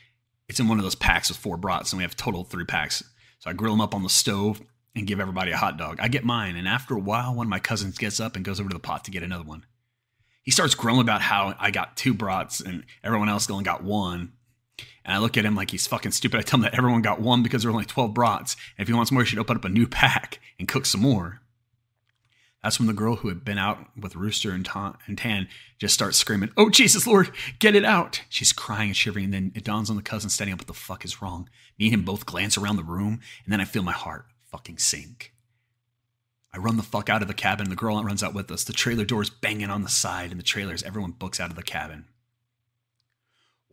it's 0.49 0.61
in 0.61 0.69
one 0.69 0.79
of 0.79 0.85
those 0.85 0.95
packs 0.95 1.29
with 1.29 1.39
four 1.39 1.57
brats, 1.57 1.93
and 1.93 1.99
we 1.99 2.05
have 2.05 2.17
total 2.17 2.45
three 2.45 2.65
packs. 2.65 3.03
So 3.39 3.49
I 3.49 3.55
grill 3.55 3.73
them 3.73 3.81
up 3.81 3.95
on 3.95 4.03
the 4.03 4.09
stove 4.09 4.61
and 4.95 5.07
give 5.07 5.21
everybody 5.21 5.51
a 5.51 5.57
hot 5.57 5.79
dog. 5.79 5.99
I 6.01 6.09
get 6.09 6.25
mine, 6.25 6.57
and 6.57 6.69
after 6.69 6.95
a 6.95 7.01
while, 7.01 7.35
one 7.35 7.47
of 7.47 7.51
my 7.51 7.59
cousins 7.59 7.99
gets 7.99 8.21
up 8.21 8.37
and 8.37 8.45
goes 8.45 8.61
over 8.61 8.69
to 8.69 8.75
the 8.75 8.81
pot 8.81 9.05
to 9.05 9.11
get 9.11 9.23
another 9.23 9.45
one 9.45 9.65
he 10.45 10.51
starts 10.51 10.75
grumbling 10.75 11.07
about 11.07 11.23
how 11.23 11.55
I 11.59 11.71
got 11.71 11.97
two 11.97 12.15
brats 12.15 12.61
and 12.61 12.85
everyone 13.03 13.29
else 13.29 13.51
only 13.51 13.65
got 13.65 13.83
one. 13.83 14.34
And 15.05 15.15
I 15.15 15.19
look 15.19 15.37
at 15.37 15.45
him 15.45 15.55
like 15.55 15.71
he's 15.71 15.87
fucking 15.87 16.13
stupid. 16.13 16.39
I 16.39 16.43
tell 16.43 16.59
him 16.59 16.63
that 16.63 16.77
everyone 16.77 17.03
got 17.03 17.21
one 17.21 17.43
because 17.43 17.63
there 17.63 17.71
were 17.71 17.77
only 17.77 17.87
12 17.87 18.15
brats. 18.15 18.57
And 18.77 18.85
if 18.85 18.89
he 18.89 18.95
wants 18.95 19.13
more, 19.13 19.23
he 19.23 19.29
should 19.29 19.39
open 19.39 19.57
up 19.57 19.65
a 19.65 19.69
new 19.69 19.87
pack 19.87 20.41
and 20.59 20.67
cook 20.69 20.87
some 20.87 21.03
more. 21.03 21.41
That's 22.63 22.79
when 22.79 22.87
the 22.87 22.95
girl 22.95 23.17
who 23.17 23.29
had 23.29 23.45
been 23.45 23.59
out 23.59 23.79
with 23.95 24.17
Rooster 24.17 24.53
and, 24.53 24.65
Ta- 24.65 24.97
and 25.07 25.19
Tan 25.19 25.49
just 25.79 25.93
starts 25.93 26.17
screaming, 26.17 26.51
Oh, 26.57 26.71
Jesus, 26.71 27.07
Lord, 27.07 27.31
get 27.59 27.75
it 27.75 27.85
out. 27.85 28.23
She's 28.31 28.55
crying 28.55 28.89
and 28.89 28.97
shivering. 28.97 29.27
And 29.27 29.35
then 29.35 29.53
it 29.55 29.65
dawns 29.65 29.91
on 29.91 29.97
the 29.97 30.03
cousin 30.03 30.31
standing 30.31 30.55
up, 30.55 30.61
What 30.61 30.69
the 30.69 30.73
fuck 30.73 31.05
is 31.05 31.21
wrong? 31.21 31.51
Me 31.79 31.87
and 31.87 31.95
him 31.95 32.03
both 32.05 32.25
glance 32.25 32.57
around 32.57 32.77
the 32.77 32.83
room. 32.83 33.21
And 33.45 33.53
then 33.53 33.61
I 33.61 33.67
feel 33.67 33.83
my 33.83 33.93
heart 33.93 34.25
fucking 34.51 34.79
sink. 34.79 35.35
I 36.55 36.59
run 36.59 36.77
the 36.79 36.83
fuck 36.83 37.11
out 37.11 37.21
of 37.21 37.29
the 37.29 37.35
cabin. 37.35 37.69
The 37.69 37.77
girl 37.77 38.03
runs 38.03 38.23
out 38.23 38.33
with 38.33 38.51
us. 38.51 38.65
The 38.65 38.73
trailer 38.73 39.05
doors 39.05 39.29
banging 39.29 39.71
on 39.71 39.83
the 39.83 39.89
side, 39.89 40.31
and 40.31 40.39
the 40.39 40.45
trailers, 40.45 40.85
everyone 40.85 41.11
books 41.11 41.41
out 41.41 41.51
of 41.51 41.57
the 41.57 41.63
cabin. 41.65 42.07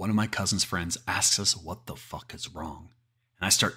One 0.02 0.10
of 0.10 0.16
my 0.16 0.26
cousin's 0.26 0.64
friends 0.64 0.98
asks 1.08 1.38
us 1.38 1.56
what 1.56 1.86
the 1.86 1.96
fuck 1.96 2.34
is 2.34 2.52
wrong. 2.52 2.90
And 3.40 3.46
I 3.46 3.50
start 3.50 3.76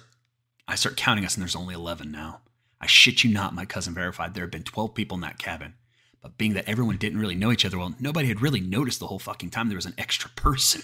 I 0.67 0.73
start 0.73 0.97
counting 0.97 1.23
us, 1.23 1.35
and 1.35 1.41
there's 1.43 1.55
only 1.55 1.75
11 1.75 2.11
now. 2.11 2.41
I 2.81 2.87
shit 2.87 3.23
you 3.23 3.31
not, 3.31 3.53
my 3.53 3.65
cousin 3.65 3.93
verified 3.93 4.33
there 4.33 4.45
had 4.45 4.49
been 4.49 4.63
12 4.63 4.95
people 4.95 5.13
in 5.13 5.21
that 5.21 5.37
cabin. 5.37 5.75
But 6.23 6.39
being 6.39 6.55
that 6.55 6.67
everyone 6.67 6.97
didn't 6.97 7.19
really 7.19 7.35
know 7.35 7.51
each 7.51 7.63
other 7.63 7.77
well, 7.77 7.93
nobody 7.99 8.27
had 8.27 8.41
really 8.41 8.59
noticed 8.59 8.99
the 8.99 9.05
whole 9.05 9.19
fucking 9.19 9.51
time 9.51 9.67
there 9.67 9.77
was 9.77 9.85
an 9.85 9.93
extra 9.99 10.31
person. 10.31 10.81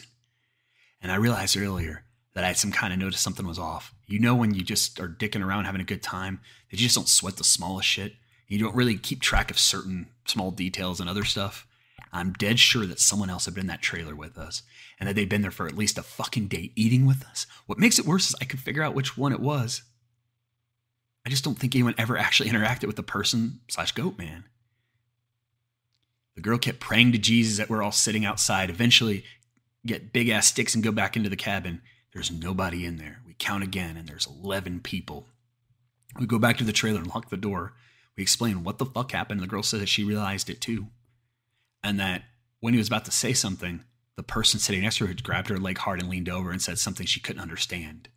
And 1.02 1.12
I 1.12 1.16
realized 1.16 1.58
earlier 1.58 2.04
that 2.36 2.44
I 2.44 2.48
had 2.48 2.58
some 2.58 2.72
kind 2.72 2.94
of 2.94 3.00
noticed 3.00 3.24
something 3.24 3.48
was 3.48 3.58
off. 3.58 3.96
You 4.06 4.20
know 4.20 4.36
when 4.36 4.54
you 4.54 4.62
just 4.62 5.00
are 5.00 5.10
dicking 5.10 5.44
around 5.44 5.66
having 5.66 5.82
a 5.82 5.86
good 5.86 6.04
time 6.04 6.40
that 6.70 6.80
you 6.80 6.86
just 6.86 6.96
don't 6.96 7.10
sweat 7.10 7.38
the 7.38 7.44
smallest 7.44 7.88
shit. 7.88 8.14
You 8.48 8.60
don't 8.60 8.76
really 8.76 8.96
keep 8.96 9.22
track 9.22 9.50
of 9.50 9.58
certain 9.58 10.10
small 10.28 10.52
details 10.52 11.00
and 11.00 11.10
other 11.10 11.24
stuff. 11.24 11.66
I'm 12.14 12.34
dead 12.34 12.60
sure 12.60 12.86
that 12.86 13.00
someone 13.00 13.30
else 13.30 13.46
had 13.46 13.54
been 13.54 13.62
in 13.62 13.68
that 13.68 13.82
trailer 13.82 14.16
with 14.16 14.38
us 14.38 14.64
and 15.00 15.08
that 15.08 15.16
they'd 15.16 15.30
been 15.30 15.42
there 15.42 15.52
for 15.52 15.68
at 15.68 15.78
least 15.78 15.98
a 15.98 16.04
fucking 16.04 16.48
day 16.48 16.72
eating 16.76 17.06
with 17.06 17.26
us. 17.26 17.48
What 17.68 17.80
makes 17.80 18.00
it 18.00 18.06
worse 18.06 18.30
is 18.30 18.36
I 18.42 18.46
could 18.46 18.60
figure 18.60 18.84
out 18.84 18.94
which 18.94 19.18
one 19.18 19.32
it 19.32 19.40
was. 19.40 19.84
I 21.26 21.30
just 21.30 21.44
don't 21.44 21.58
think 21.58 21.76
anyone 21.76 21.96
ever 21.98 22.18
actually 22.18 22.50
interacted 22.50 22.88
with 22.88 22.96
the 22.96 23.04
person 23.04 23.62
slash 23.70 23.94
goat 23.94 24.18
man. 24.18 24.46
The 26.36 26.42
girl 26.42 26.58
kept 26.58 26.80
praying 26.80 27.12
to 27.12 27.18
Jesus 27.18 27.58
that 27.58 27.70
we're 27.70 27.84
all 27.84 27.92
sitting 27.92 28.26
outside. 28.26 28.70
Eventually, 28.70 29.24
get 29.86 30.14
big 30.14 30.30
ass 30.30 30.48
sticks 30.48 30.74
and 30.74 30.84
go 30.84 30.92
back 30.92 31.16
into 31.16 31.30
the 31.30 31.36
cabin. 31.36 31.82
There's 32.14 32.32
nobody 32.32 32.86
in 32.86 32.98
there. 32.98 33.22
We 33.26 33.36
count 33.38 33.64
again, 33.64 33.98
and 33.98 34.08
there's 34.08 34.28
11 34.28 34.82
people. 34.82 35.28
We 36.20 36.26
go 36.26 36.40
back 36.40 36.58
to 36.58 36.64
the 36.64 36.74
trailer 36.74 37.00
and 37.00 37.08
lock 37.08 37.30
the 37.30 37.38
door. 37.38 37.74
We 38.18 38.24
explain 38.24 38.64
what 38.64 38.78
the 38.78 38.86
fuck 38.86 39.12
happened. 39.12 39.42
The 39.42 39.48
girl 39.48 39.64
says 39.64 39.80
that 39.80 39.90
she 39.90 40.04
realized 40.04 40.50
it 40.50 40.62
too. 40.62 40.88
And 41.84 42.00
that 42.00 42.24
when 42.60 42.74
he 42.74 42.78
was 42.78 42.88
about 42.88 43.06
to 43.06 43.12
say 43.12 43.34
something, 43.34 43.84
the 44.16 44.24
person 44.24 44.60
sitting 44.60 44.84
next 44.84 44.98
to 44.98 45.06
her 45.06 45.08
had 45.08 45.24
grabbed 45.24 45.50
her 45.50 45.58
leg 45.58 45.80
hard 45.80 46.00
and 46.00 46.10
leaned 46.10 46.30
over 46.30 46.52
and 46.52 46.62
said 46.62 46.78
something 46.78 47.06
she 47.06 47.20
couldn't 47.20 47.42
understand. 47.42 48.10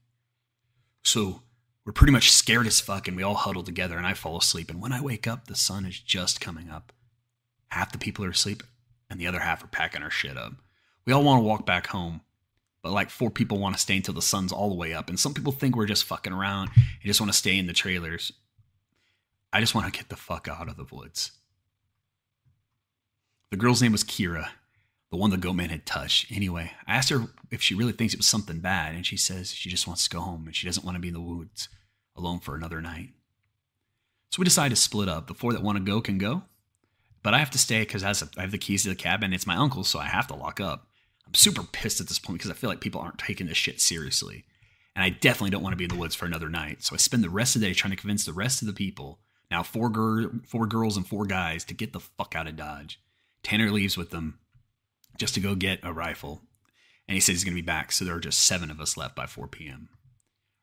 So 1.03 1.43
we're 1.85 1.93
pretty 1.93 2.13
much 2.13 2.31
scared 2.31 2.67
as 2.67 2.81
fuck, 2.81 3.09
and 3.09 3.17
we 3.17 3.23
all 3.23 3.35
huddle 3.35 3.63
together, 3.63 3.97
and 3.97 4.07
I 4.07 4.15
fall 4.15 4.39
asleep. 4.39 4.71
And 4.71 4.81
when 4.81 4.93
I 4.93 5.03
wake 5.03 5.27
up, 5.27 5.47
the 5.47 5.55
sun 5.55 5.85
is 5.85 5.99
just 5.99 6.41
coming 6.41 6.71
up. 6.71 6.93
Half 7.69 7.93
the 7.93 7.99
people 7.99 8.25
are 8.25 8.31
asleep, 8.31 8.63
and 9.11 9.21
the 9.21 9.27
other 9.27 9.41
half 9.41 9.63
are 9.63 9.69
packing 9.69 10.03
our 10.03 10.11
shit 10.11 10.37
up. 10.37 10.55
We 11.05 11.13
all 11.13 11.23
want 11.23 11.41
to 11.41 11.47
walk 11.47 11.67
back 11.67 11.89
home, 11.89 12.23
but 12.83 12.93
like 12.93 13.11
four 13.11 13.31
people 13.31 13.59
want 13.59 13.75
to 13.75 13.81
stay 13.81 13.97
until 13.97 14.15
the 14.15 14.23
sun's 14.23 14.53
all 14.53 14.71
the 14.71 14.75
way 14.75 14.95
up. 14.95 15.09
And 15.09 15.21
some 15.21 15.35
people 15.35 15.53
think 15.53 15.77
we're 15.77 15.87
just 15.87 16.05
fucking 16.05 16.33
around 16.33 16.71
and 16.75 17.05
just 17.05 17.21
want 17.21 17.31
to 17.31 17.39
stay 17.39 17.59
in 17.59 17.67
the 17.67 17.73
trailers. 17.75 18.33
I 19.53 19.61
just 19.61 19.75
want 19.75 19.93
to 19.93 19.99
get 19.99 20.09
the 20.09 20.17
fuck 20.17 20.49
out 20.49 20.69
of 20.69 20.77
the 20.77 20.87
woods. 20.91 21.33
The 23.55 23.61
girl's 23.61 23.81
name 23.81 23.93
was 23.93 24.03
Kira, 24.03 24.49
the 25.13 25.17
one 25.17 25.31
the 25.31 25.37
goat 25.37 25.53
man 25.53 25.69
had 25.69 25.87
touched. 25.87 26.33
Anyway, 26.33 26.73
I 26.89 26.97
asked 26.97 27.11
her 27.11 27.29
if 27.53 27.63
she 27.63 27.77
really 27.77 27.93
thinks 27.93 28.13
it 28.13 28.19
was 28.19 28.27
something 28.27 28.59
bad, 28.59 28.97
and 28.97 29.07
she 29.07 29.17
says 29.17 29.55
she 29.55 29.69
just 29.69 29.87
wants 29.87 30.03
to 30.03 30.11
go 30.11 30.19
home 30.19 30.47
and 30.47 30.57
she 30.57 30.67
doesn't 30.67 30.85
want 30.85 30.97
to 30.97 31.01
be 31.01 31.07
in 31.07 31.15
the 31.15 31.21
woods 31.21 31.69
alone 32.17 32.41
for 32.41 32.57
another 32.57 32.83
night. 32.83 33.11
So 34.33 34.41
we 34.41 34.45
decide 34.45 34.71
to 34.71 34.77
split 34.77 35.09
up. 35.09 35.29
The 35.29 35.35
four 35.35 35.53
that 35.53 35.63
want 35.63 35.79
to 35.79 35.85
go 35.85 36.01
can 36.01 36.19
go, 36.19 36.43
but 37.23 37.33
I 37.33 37.39
have 37.39 37.53
to 37.53 37.59
stay 37.59 37.83
because 37.83 38.03
I 38.03 38.09
have 38.41 38.51
the 38.51 38.59
keys 38.59 38.83
to 38.83 38.89
the 38.89 38.97
cabin. 38.97 39.33
It's 39.33 39.47
my 39.47 39.55
uncle's, 39.55 39.87
so 39.87 40.01
I 40.01 40.07
have 40.07 40.27
to 40.27 40.35
lock 40.35 40.59
up. 40.59 40.89
I'm 41.25 41.35
super 41.35 41.63
pissed 41.63 42.01
at 42.01 42.09
this 42.09 42.19
point 42.19 42.41
because 42.41 42.51
I 42.51 42.55
feel 42.55 42.69
like 42.69 42.81
people 42.81 43.03
aren't 43.03 43.19
taking 43.19 43.47
this 43.47 43.57
shit 43.57 43.81
seriously. 43.81 44.47
And 44.97 45.05
I 45.05 45.11
definitely 45.11 45.51
don't 45.51 45.63
want 45.63 45.75
to 45.75 45.77
be 45.77 45.85
in 45.85 45.91
the 45.91 45.97
woods 45.97 46.17
for 46.17 46.27
another 46.27 46.49
night. 46.49 46.83
So 46.83 46.97
I 46.97 46.99
spend 46.99 47.23
the 47.23 47.31
rest 47.31 47.55
of 47.55 47.61
the 47.61 47.69
day 47.69 47.73
trying 47.73 47.93
to 47.93 47.97
convince 47.97 48.25
the 48.25 48.33
rest 48.33 48.63
of 48.63 48.67
the 48.67 48.75
people, 48.75 49.21
now 49.49 49.63
four, 49.63 49.91
gir- 49.91 50.41
four 50.45 50.67
girls 50.67 50.97
and 50.97 51.07
four 51.07 51.25
guys, 51.25 51.63
to 51.67 51.75
get 51.75 51.93
the 51.93 52.01
fuck 52.01 52.35
out 52.35 52.49
of 52.49 52.57
Dodge. 52.57 52.99
Tanner 53.45 53.71
leaves 53.71 53.97
with 53.97 54.11
them 54.11 54.41
just 55.17 55.35
to 55.35 55.41
go 55.41 55.55
get 55.55 55.79
a 55.85 55.93
rifle. 55.93 56.43
And 57.07 57.15
he 57.15 57.21
says 57.21 57.35
he's 57.35 57.45
going 57.45 57.55
to 57.55 57.63
be 57.63 57.67
back. 57.67 57.93
So 57.93 58.05
there 58.05 58.17
are 58.17 58.21
just 58.21 58.43
seven 58.43 58.71
of 58.71 58.81
us 58.81 58.97
left 58.97 59.15
by 59.15 59.27
4 59.27 59.47
p.m. 59.47 59.91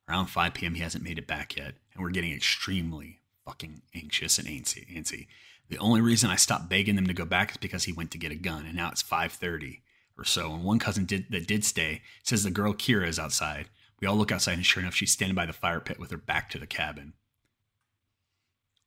Around 0.09 0.27
5 0.27 0.53
p.m., 0.53 0.73
he 0.73 0.81
hasn't 0.81 1.03
made 1.03 1.17
it 1.17 1.27
back 1.27 1.55
yet, 1.55 1.75
and 1.93 2.03
we're 2.03 2.09
getting 2.09 2.33
extremely 2.33 3.19
fucking 3.45 3.83
anxious 3.95 4.37
and 4.37 4.47
antsy. 4.47 4.85
antsy. 4.93 5.27
The 5.69 5.77
only 5.77 6.01
reason 6.01 6.29
I 6.29 6.35
stopped 6.35 6.67
begging 6.67 6.97
them 6.97 7.07
to 7.07 7.13
go 7.13 7.23
back 7.23 7.51
is 7.51 7.57
because 7.57 7.85
he 7.85 7.93
went 7.93 8.11
to 8.11 8.17
get 8.17 8.31
a 8.31 8.35
gun, 8.35 8.65
and 8.65 8.75
now 8.75 8.89
it's 8.89 9.01
5:30 9.01 9.81
or 10.17 10.25
so. 10.25 10.53
And 10.53 10.65
one 10.65 10.79
cousin 10.79 11.05
did 11.05 11.27
that 11.29 11.47
did 11.47 11.63
stay 11.63 12.01
says 12.23 12.43
the 12.43 12.51
girl 12.51 12.73
Kira 12.73 13.07
is 13.07 13.19
outside. 13.19 13.69
We 14.01 14.07
all 14.07 14.17
look 14.17 14.31
outside, 14.31 14.55
and 14.55 14.65
sure 14.65 14.83
enough, 14.83 14.95
she's 14.95 15.11
standing 15.11 15.35
by 15.35 15.45
the 15.45 15.53
fire 15.53 15.79
pit 15.79 15.99
with 15.99 16.11
her 16.11 16.17
back 16.17 16.49
to 16.49 16.59
the 16.59 16.67
cabin. 16.67 17.13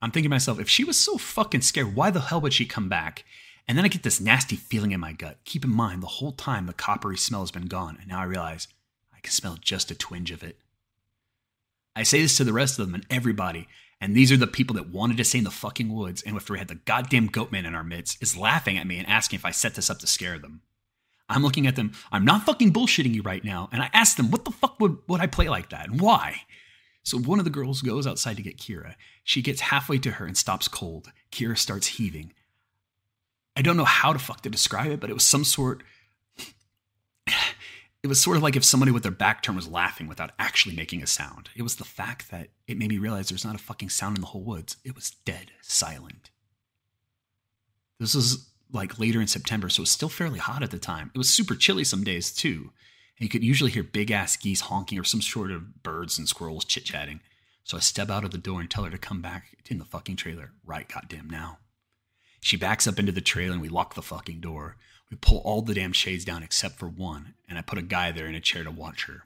I'm 0.02 0.10
thinking 0.10 0.28
to 0.28 0.34
myself, 0.34 0.60
if 0.60 0.68
she 0.68 0.84
was 0.84 0.98
so 0.98 1.16
fucking 1.16 1.62
scared, 1.62 1.94
why 1.94 2.10
the 2.10 2.20
hell 2.20 2.42
would 2.42 2.52
she 2.52 2.66
come 2.66 2.90
back? 2.90 3.24
And 3.66 3.78
then 3.78 3.84
I 3.84 3.88
get 3.88 4.02
this 4.02 4.20
nasty 4.20 4.56
feeling 4.56 4.92
in 4.92 5.00
my 5.00 5.12
gut. 5.12 5.38
Keep 5.44 5.64
in 5.64 5.70
mind, 5.70 6.02
the 6.02 6.06
whole 6.06 6.32
time 6.32 6.66
the 6.66 6.72
coppery 6.72 7.16
smell 7.16 7.40
has 7.40 7.50
been 7.50 7.66
gone, 7.66 7.96
and 7.98 8.08
now 8.08 8.20
I 8.20 8.24
realize 8.24 8.68
I 9.14 9.20
can 9.20 9.32
smell 9.32 9.56
just 9.60 9.90
a 9.90 9.94
twinge 9.94 10.30
of 10.30 10.42
it. 10.42 10.58
I 11.96 12.02
say 12.02 12.20
this 12.20 12.36
to 12.36 12.44
the 12.44 12.52
rest 12.52 12.78
of 12.78 12.86
them 12.86 12.94
and 12.94 13.06
everybody, 13.08 13.68
and 14.00 14.14
these 14.14 14.30
are 14.30 14.36
the 14.36 14.46
people 14.46 14.74
that 14.76 14.90
wanted 14.90 15.16
to 15.16 15.24
stay 15.24 15.38
in 15.38 15.44
the 15.44 15.50
fucking 15.50 15.92
woods, 15.92 16.22
and 16.22 16.36
after 16.36 16.52
we 16.52 16.58
had 16.58 16.68
the 16.68 16.74
goddamn 16.74 17.30
goatman 17.30 17.64
in 17.64 17.74
our 17.74 17.84
midst, 17.84 18.22
is 18.22 18.36
laughing 18.36 18.76
at 18.76 18.86
me 18.86 18.98
and 18.98 19.08
asking 19.08 19.38
if 19.38 19.44
I 19.46 19.50
set 19.50 19.76
this 19.76 19.88
up 19.88 19.98
to 20.00 20.06
scare 20.06 20.38
them. 20.38 20.60
I'm 21.28 21.42
looking 21.42 21.66
at 21.66 21.76
them, 21.76 21.92
I'm 22.12 22.24
not 22.26 22.44
fucking 22.44 22.72
bullshitting 22.74 23.14
you 23.14 23.22
right 23.22 23.44
now, 23.44 23.70
and 23.72 23.82
I 23.82 23.88
asked 23.94 24.18
them, 24.18 24.30
what 24.30 24.44
the 24.44 24.50
fuck 24.50 24.78
would, 24.78 24.98
would 25.08 25.22
I 25.22 25.26
play 25.26 25.48
like 25.48 25.70
that, 25.70 25.88
and 25.88 26.00
why? 26.00 26.42
So 27.02 27.18
one 27.18 27.38
of 27.38 27.44
the 27.44 27.50
girls 27.50 27.80
goes 27.80 28.06
outside 28.06 28.36
to 28.36 28.42
get 28.42 28.58
Kira. 28.58 28.94
She 29.22 29.40
gets 29.40 29.60
halfway 29.60 29.98
to 29.98 30.12
her 30.12 30.26
and 30.26 30.36
stops 30.36 30.68
cold. 30.68 31.12
Kira 31.30 31.56
starts 31.56 31.86
heaving. 31.86 32.32
I 33.56 33.62
don't 33.62 33.76
know 33.76 33.84
how 33.84 34.12
to 34.12 34.18
fuck 34.18 34.42
to 34.42 34.50
describe 34.50 34.90
it, 34.90 35.00
but 35.00 35.10
it 35.10 35.14
was 35.14 35.24
some 35.24 35.44
sort. 35.44 35.82
It 38.02 38.08
was 38.08 38.20
sort 38.20 38.36
of 38.36 38.42
like 38.42 38.54
if 38.54 38.64
somebody 38.64 38.92
with 38.92 39.02
their 39.02 39.10
back 39.10 39.42
turned 39.42 39.56
was 39.56 39.66
laughing 39.66 40.08
without 40.08 40.32
actually 40.38 40.76
making 40.76 41.02
a 41.02 41.06
sound. 41.06 41.48
It 41.56 41.62
was 41.62 41.76
the 41.76 41.84
fact 41.84 42.30
that 42.30 42.48
it 42.66 42.76
made 42.76 42.90
me 42.90 42.98
realize 42.98 43.30
there's 43.30 43.46
not 43.46 43.54
a 43.54 43.58
fucking 43.58 43.88
sound 43.88 44.18
in 44.18 44.20
the 44.20 44.26
whole 44.26 44.42
woods. 44.44 44.76
It 44.84 44.94
was 44.94 45.12
dead 45.24 45.52
silent. 45.62 46.30
This 47.98 48.14
was 48.14 48.50
like 48.70 48.98
later 48.98 49.22
in 49.22 49.26
September, 49.26 49.70
so 49.70 49.80
it 49.80 49.84
was 49.84 49.90
still 49.90 50.10
fairly 50.10 50.38
hot 50.38 50.62
at 50.62 50.70
the 50.70 50.78
time. 50.78 51.12
It 51.14 51.18
was 51.18 51.30
super 51.30 51.54
chilly 51.54 51.84
some 51.84 52.04
days 52.04 52.30
too. 52.30 52.72
And 53.18 53.24
you 53.24 53.28
could 53.28 53.44
usually 53.44 53.70
hear 53.70 53.82
big 53.82 54.10
ass 54.10 54.36
geese 54.36 54.62
honking 54.62 54.98
or 54.98 55.04
some 55.04 55.22
sort 55.22 55.50
of 55.50 55.82
birds 55.82 56.18
and 56.18 56.28
squirrels 56.28 56.66
chit 56.66 56.84
chatting. 56.84 57.20
So 57.62 57.78
I 57.78 57.80
step 57.80 58.10
out 58.10 58.24
of 58.24 58.32
the 58.32 58.38
door 58.38 58.60
and 58.60 58.70
tell 58.70 58.84
her 58.84 58.90
to 58.90 58.98
come 58.98 59.22
back 59.22 59.56
in 59.70 59.78
the 59.78 59.84
fucking 59.86 60.16
trailer 60.16 60.50
right 60.66 60.86
goddamn 60.86 61.30
now. 61.30 61.58
She 62.44 62.58
backs 62.58 62.86
up 62.86 62.98
into 62.98 63.10
the 63.10 63.22
trailer 63.22 63.54
and 63.54 63.62
we 63.62 63.70
lock 63.70 63.94
the 63.94 64.02
fucking 64.02 64.40
door. 64.40 64.76
We 65.10 65.16
pull 65.16 65.38
all 65.38 65.62
the 65.62 65.72
damn 65.72 65.94
shades 65.94 66.26
down 66.26 66.42
except 66.42 66.78
for 66.78 66.86
one, 66.86 67.32
and 67.48 67.56
I 67.56 67.62
put 67.62 67.78
a 67.78 67.82
guy 67.82 68.12
there 68.12 68.26
in 68.26 68.34
a 68.34 68.40
chair 68.40 68.64
to 68.64 68.70
watch 68.70 69.06
her. 69.06 69.22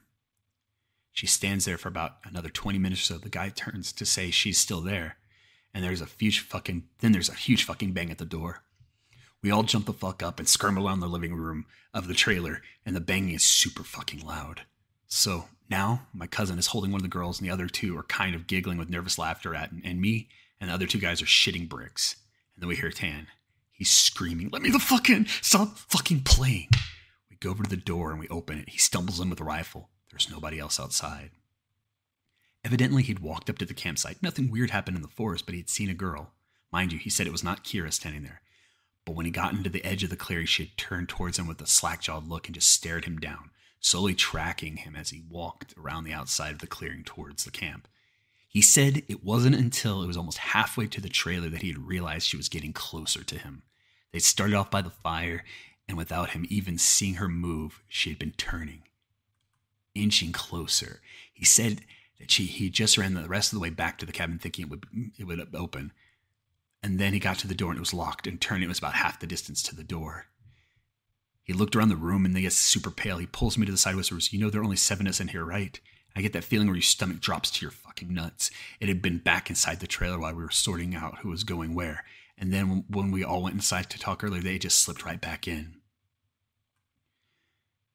She 1.10 1.26
stands 1.26 1.64
there 1.64 1.78
for 1.78 1.88
about 1.88 2.18
another 2.22 2.48
20 2.48 2.78
minutes 2.78 3.00
or 3.00 3.14
so. 3.14 3.18
The 3.18 3.28
guy 3.28 3.48
turns 3.48 3.92
to 3.94 4.06
say 4.06 4.30
she's 4.30 4.56
still 4.56 4.80
there, 4.80 5.16
and 5.74 5.82
there's 5.82 6.00
a 6.00 6.06
huge 6.06 6.38
fucking 6.38 6.84
then 7.00 7.10
there's 7.10 7.28
a 7.28 7.34
huge 7.34 7.64
fucking 7.64 7.92
bang 7.92 8.12
at 8.12 8.18
the 8.18 8.24
door. 8.24 8.62
We 9.42 9.50
all 9.50 9.64
jump 9.64 9.86
the 9.86 9.92
fuck 9.92 10.22
up 10.22 10.38
and 10.38 10.48
skirmish 10.48 10.84
around 10.84 11.00
the 11.00 11.08
living 11.08 11.34
room 11.34 11.66
of 11.92 12.06
the 12.06 12.14
trailer, 12.14 12.62
and 12.86 12.94
the 12.94 13.00
banging 13.00 13.34
is 13.34 13.42
super 13.42 13.82
fucking 13.82 14.24
loud. 14.24 14.60
So 15.08 15.46
now 15.68 16.02
my 16.14 16.28
cousin 16.28 16.56
is 16.56 16.68
holding 16.68 16.92
one 16.92 17.00
of 17.00 17.02
the 17.02 17.08
girls, 17.08 17.40
and 17.40 17.48
the 17.48 17.52
other 17.52 17.66
two 17.66 17.98
are 17.98 18.04
kind 18.04 18.36
of 18.36 18.46
giggling 18.46 18.78
with 18.78 18.88
nervous 18.88 19.18
laughter 19.18 19.56
at, 19.56 19.72
and, 19.72 19.84
and 19.84 20.00
me 20.00 20.28
and 20.60 20.70
the 20.70 20.74
other 20.74 20.86
two 20.86 21.00
guys 21.00 21.20
are 21.20 21.26
shitting 21.26 21.68
bricks. 21.68 22.14
And 22.58 22.62
then 22.64 22.70
we 22.70 22.74
hear 22.74 22.90
Tan. 22.90 23.28
He's 23.70 23.88
screaming, 23.88 24.48
Let 24.50 24.62
me 24.62 24.70
the 24.70 24.80
fuck 24.80 25.08
in! 25.08 25.26
Stop 25.42 25.78
fucking 25.78 26.22
playing! 26.22 26.66
We 27.30 27.36
go 27.36 27.50
over 27.50 27.62
to 27.62 27.70
the 27.70 27.76
door 27.76 28.10
and 28.10 28.18
we 28.18 28.26
open 28.26 28.58
it. 28.58 28.70
He 28.70 28.78
stumbles 28.78 29.20
in 29.20 29.30
with 29.30 29.40
a 29.40 29.44
rifle. 29.44 29.90
There's 30.10 30.28
nobody 30.28 30.58
else 30.58 30.80
outside. 30.80 31.30
Evidently, 32.64 33.04
he'd 33.04 33.20
walked 33.20 33.48
up 33.48 33.58
to 33.58 33.64
the 33.64 33.74
campsite. 33.74 34.24
Nothing 34.24 34.50
weird 34.50 34.70
happened 34.70 34.96
in 34.96 35.02
the 35.02 35.08
forest, 35.08 35.46
but 35.46 35.54
he'd 35.54 35.70
seen 35.70 35.88
a 35.88 35.94
girl. 35.94 36.32
Mind 36.72 36.92
you, 36.92 36.98
he 36.98 37.10
said 37.10 37.28
it 37.28 37.32
was 37.32 37.44
not 37.44 37.62
Kira 37.62 37.92
standing 37.92 38.24
there. 38.24 38.40
But 39.04 39.14
when 39.14 39.24
he 39.24 39.30
got 39.30 39.52
into 39.52 39.70
the 39.70 39.84
edge 39.84 40.02
of 40.02 40.10
the 40.10 40.16
clearing, 40.16 40.46
she 40.46 40.64
had 40.64 40.76
turned 40.76 41.08
towards 41.08 41.38
him 41.38 41.46
with 41.46 41.60
a 41.60 41.66
slack 41.68 42.00
jawed 42.00 42.26
look 42.26 42.48
and 42.48 42.56
just 42.56 42.72
stared 42.72 43.04
him 43.04 43.18
down, 43.18 43.50
slowly 43.78 44.16
tracking 44.16 44.78
him 44.78 44.96
as 44.96 45.10
he 45.10 45.22
walked 45.30 45.74
around 45.78 46.02
the 46.02 46.12
outside 46.12 46.54
of 46.54 46.58
the 46.58 46.66
clearing 46.66 47.04
towards 47.04 47.44
the 47.44 47.52
camp. 47.52 47.86
He 48.48 48.62
said 48.62 49.02
it 49.08 49.22
wasn't 49.22 49.56
until 49.56 50.02
it 50.02 50.06
was 50.06 50.16
almost 50.16 50.38
halfway 50.38 50.86
to 50.88 51.00
the 51.00 51.10
trailer 51.10 51.50
that 51.50 51.62
he 51.62 51.68
had 51.68 51.86
realized 51.86 52.26
she 52.26 52.36
was 52.36 52.48
getting 52.48 52.72
closer 52.72 53.22
to 53.22 53.38
him. 53.38 53.62
They 54.12 54.18
started 54.18 54.56
off 54.56 54.70
by 54.70 54.80
the 54.80 54.90
fire, 54.90 55.44
and 55.86 55.98
without 55.98 56.30
him 56.30 56.46
even 56.48 56.78
seeing 56.78 57.14
her 57.14 57.28
move, 57.28 57.82
she 57.88 58.08
had 58.08 58.18
been 58.18 58.32
turning, 58.32 58.82
inching 59.94 60.32
closer. 60.32 61.00
He 61.32 61.44
said 61.44 61.82
that 62.18 62.30
she 62.30 62.46
he 62.46 62.70
just 62.70 62.96
ran 62.96 63.14
the 63.14 63.28
rest 63.28 63.52
of 63.52 63.58
the 63.58 63.62
way 63.62 63.70
back 63.70 63.98
to 63.98 64.06
the 64.06 64.12
cabin 64.12 64.38
thinking 64.38 64.64
it 64.64 64.70
would 64.70 64.86
it 65.18 65.24
would 65.24 65.54
open. 65.54 65.92
And 66.82 66.98
then 66.98 67.12
he 67.12 67.18
got 67.18 67.38
to 67.40 67.48
the 67.48 67.54
door 67.54 67.70
and 67.70 67.78
it 67.78 67.80
was 67.80 67.94
locked 67.94 68.26
and 68.26 68.40
turned 68.40 68.62
it 68.64 68.68
was 68.68 68.78
about 68.78 68.94
half 68.94 69.20
the 69.20 69.26
distance 69.26 69.62
to 69.64 69.76
the 69.76 69.84
door. 69.84 70.26
He 71.42 71.52
looked 71.52 71.74
around 71.74 71.88
the 71.88 71.96
room 71.96 72.24
and 72.24 72.36
he 72.36 72.42
gets 72.42 72.56
super 72.56 72.90
pale. 72.90 73.18
He 73.18 73.26
pulls 73.26 73.58
me 73.58 73.66
to 73.66 73.72
the 73.72 73.78
side 73.78 73.96
whispers, 73.96 74.32
You 74.32 74.38
know 74.38 74.50
there 74.50 74.60
are 74.60 74.64
only 74.64 74.76
seven 74.76 75.06
of 75.06 75.12
us 75.12 75.20
in 75.20 75.28
here, 75.28 75.44
right? 75.44 75.80
I 76.16 76.20
get 76.22 76.32
that 76.32 76.44
feeling 76.44 76.66
where 76.66 76.76
your 76.76 76.82
stomach 76.82 77.20
drops 77.20 77.50
to 77.52 77.64
your 77.64 77.70
fucking 77.70 78.12
nuts. 78.12 78.50
It 78.80 78.88
had 78.88 79.00
been 79.00 79.18
back 79.18 79.50
inside 79.50 79.80
the 79.80 79.86
trailer 79.86 80.18
while 80.18 80.34
we 80.34 80.42
were 80.42 80.50
sorting 80.50 80.94
out 80.94 81.18
who 81.18 81.28
was 81.28 81.44
going 81.44 81.74
where. 81.74 82.04
And 82.36 82.52
then 82.52 82.84
when 82.88 83.10
we 83.10 83.24
all 83.24 83.42
went 83.42 83.54
inside 83.54 83.90
to 83.90 83.98
talk 83.98 84.22
earlier, 84.22 84.42
they 84.42 84.58
just 84.58 84.80
slipped 84.80 85.04
right 85.04 85.20
back 85.20 85.46
in. 85.46 85.76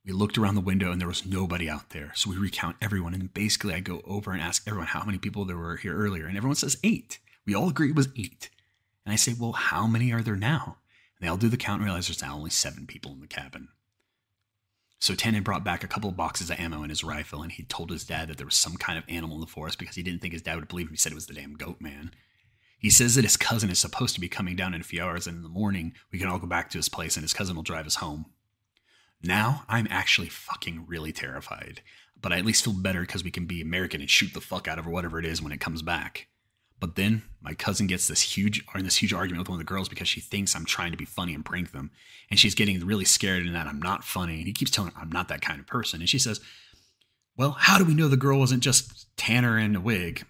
We 0.05 0.11
looked 0.11 0.37
around 0.37 0.55
the 0.55 0.61
window 0.61 0.91
and 0.91 0.99
there 0.99 1.07
was 1.07 1.25
nobody 1.25 1.69
out 1.69 1.91
there. 1.91 2.11
So 2.15 2.29
we 2.29 2.35
recount 2.37 2.75
everyone. 2.81 3.13
And 3.13 3.33
basically, 3.33 3.73
I 3.73 3.79
go 3.79 4.01
over 4.05 4.31
and 4.31 4.41
ask 4.41 4.67
everyone 4.67 4.87
how 4.87 5.05
many 5.05 5.17
people 5.17 5.45
there 5.45 5.57
were 5.57 5.77
here 5.77 5.95
earlier. 5.95 6.25
And 6.25 6.35
everyone 6.35 6.55
says 6.55 6.77
eight. 6.83 7.19
We 7.45 7.55
all 7.55 7.69
agree 7.69 7.89
it 7.89 7.95
was 7.95 8.09
eight. 8.17 8.49
And 9.05 9.13
I 9.13 9.15
say, 9.15 9.33
well, 9.37 9.53
how 9.53 9.87
many 9.87 10.11
are 10.11 10.21
there 10.21 10.35
now? 10.35 10.77
And 11.17 11.25
they 11.25 11.29
all 11.29 11.37
do 11.37 11.49
the 11.49 11.57
count 11.57 11.79
and 11.79 11.85
realize 11.85 12.07
there's 12.07 12.21
now 12.21 12.35
only 12.35 12.49
seven 12.49 12.85
people 12.85 13.13
in 13.13 13.21
the 13.21 13.27
cabin. 13.27 13.69
So 15.03 15.15
Tanner 15.15 15.41
brought 15.41 15.65
back 15.65 15.83
a 15.83 15.87
couple 15.89 16.09
of 16.09 16.15
boxes 16.15 16.49
of 16.49 16.57
ammo 16.57 16.81
in 16.81 16.89
his 16.89 17.03
rifle, 17.03 17.41
and 17.41 17.51
he 17.51 17.63
told 17.63 17.89
his 17.89 18.05
dad 18.05 18.29
that 18.29 18.37
there 18.37 18.45
was 18.45 18.55
some 18.55 18.77
kind 18.77 18.97
of 18.97 19.03
animal 19.09 19.35
in 19.35 19.41
the 19.41 19.47
forest 19.47 19.77
because 19.77 19.97
he 19.97 20.01
didn't 20.01 20.21
think 20.21 20.31
his 20.31 20.41
dad 20.41 20.55
would 20.55 20.69
believe 20.69 20.87
him. 20.87 20.93
He 20.93 20.97
said 20.97 21.11
it 21.11 21.15
was 21.15 21.25
the 21.25 21.33
damn 21.33 21.55
goat 21.55 21.81
man. 21.81 22.11
He 22.79 22.89
says 22.89 23.15
that 23.15 23.25
his 23.25 23.35
cousin 23.35 23.69
is 23.69 23.79
supposed 23.79 24.15
to 24.15 24.21
be 24.21 24.29
coming 24.29 24.55
down 24.55 24.73
in 24.73 24.79
a 24.79 24.85
few 24.85 25.03
hours, 25.03 25.27
and 25.27 25.35
in 25.35 25.43
the 25.43 25.49
morning 25.49 25.91
we 26.09 26.19
can 26.19 26.29
all 26.29 26.39
go 26.39 26.47
back 26.47 26.69
to 26.69 26.77
his 26.77 26.87
place, 26.87 27.17
and 27.17 27.23
his 27.25 27.33
cousin 27.33 27.57
will 27.57 27.63
drive 27.63 27.85
us 27.85 27.95
home. 27.95 28.27
Now 29.21 29.65
I'm 29.67 29.89
actually 29.89 30.29
fucking 30.29 30.85
really 30.87 31.11
terrified, 31.11 31.81
but 32.21 32.31
I 32.31 32.37
at 32.37 32.45
least 32.45 32.63
feel 32.63 32.71
better 32.71 33.01
because 33.01 33.25
we 33.25 33.31
can 33.31 33.45
be 33.45 33.59
American 33.59 33.99
and 33.99 34.09
shoot 34.09 34.33
the 34.33 34.39
fuck 34.39 34.69
out 34.69 34.79
of 34.79 34.87
whatever 34.87 35.19
it 35.19 35.25
is 35.25 35.41
when 35.41 35.51
it 35.51 35.59
comes 35.59 35.81
back. 35.81 36.27
But 36.83 36.95
then 36.95 37.21
my 37.41 37.53
cousin 37.53 37.87
gets 37.87 38.09
this 38.09 38.21
huge 38.21 38.61
in 38.75 38.83
this 38.83 39.01
huge 39.01 39.13
argument 39.13 39.39
with 39.39 39.47
one 39.47 39.55
of 39.55 39.65
the 39.65 39.73
girls 39.73 39.87
because 39.87 40.09
she 40.09 40.19
thinks 40.19 40.53
I'm 40.53 40.65
trying 40.65 40.91
to 40.91 40.97
be 40.97 41.05
funny 41.05 41.33
and 41.33 41.45
prank 41.45 41.71
them. 41.71 41.91
And 42.29 42.37
she's 42.37 42.55
getting 42.55 42.77
really 42.85 43.05
scared 43.05 43.45
and 43.45 43.55
that 43.55 43.67
I'm 43.67 43.81
not 43.81 44.03
funny. 44.03 44.39
And 44.39 44.47
he 44.47 44.51
keeps 44.51 44.69
telling 44.69 44.91
her 44.91 45.01
I'm 45.01 45.09
not 45.09 45.29
that 45.29 45.39
kind 45.39 45.61
of 45.61 45.65
person. 45.65 46.01
And 46.01 46.09
she 46.09 46.19
says, 46.19 46.41
Well, 47.37 47.51
how 47.57 47.77
do 47.77 47.85
we 47.85 47.93
know 47.93 48.09
the 48.09 48.17
girl 48.17 48.37
wasn't 48.37 48.63
just 48.63 49.07
Tanner 49.15 49.57
in 49.57 49.77
a 49.77 49.79
wig? 49.79 50.25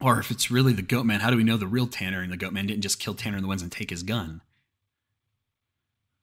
Or 0.00 0.20
if 0.20 0.30
it's 0.30 0.48
really 0.48 0.72
the 0.72 0.80
goat 0.80 1.06
man, 1.06 1.18
how 1.18 1.30
do 1.30 1.36
we 1.36 1.42
know 1.42 1.56
the 1.56 1.66
real 1.66 1.88
Tanner 1.88 2.22
and 2.22 2.30
the 2.30 2.36
goat 2.36 2.52
man 2.52 2.68
didn't 2.68 2.82
just 2.82 3.00
kill 3.00 3.14
Tanner 3.14 3.38
in 3.38 3.42
the 3.42 3.48
woods 3.48 3.62
and 3.62 3.72
take 3.72 3.90
his 3.90 4.04
gun? 4.04 4.42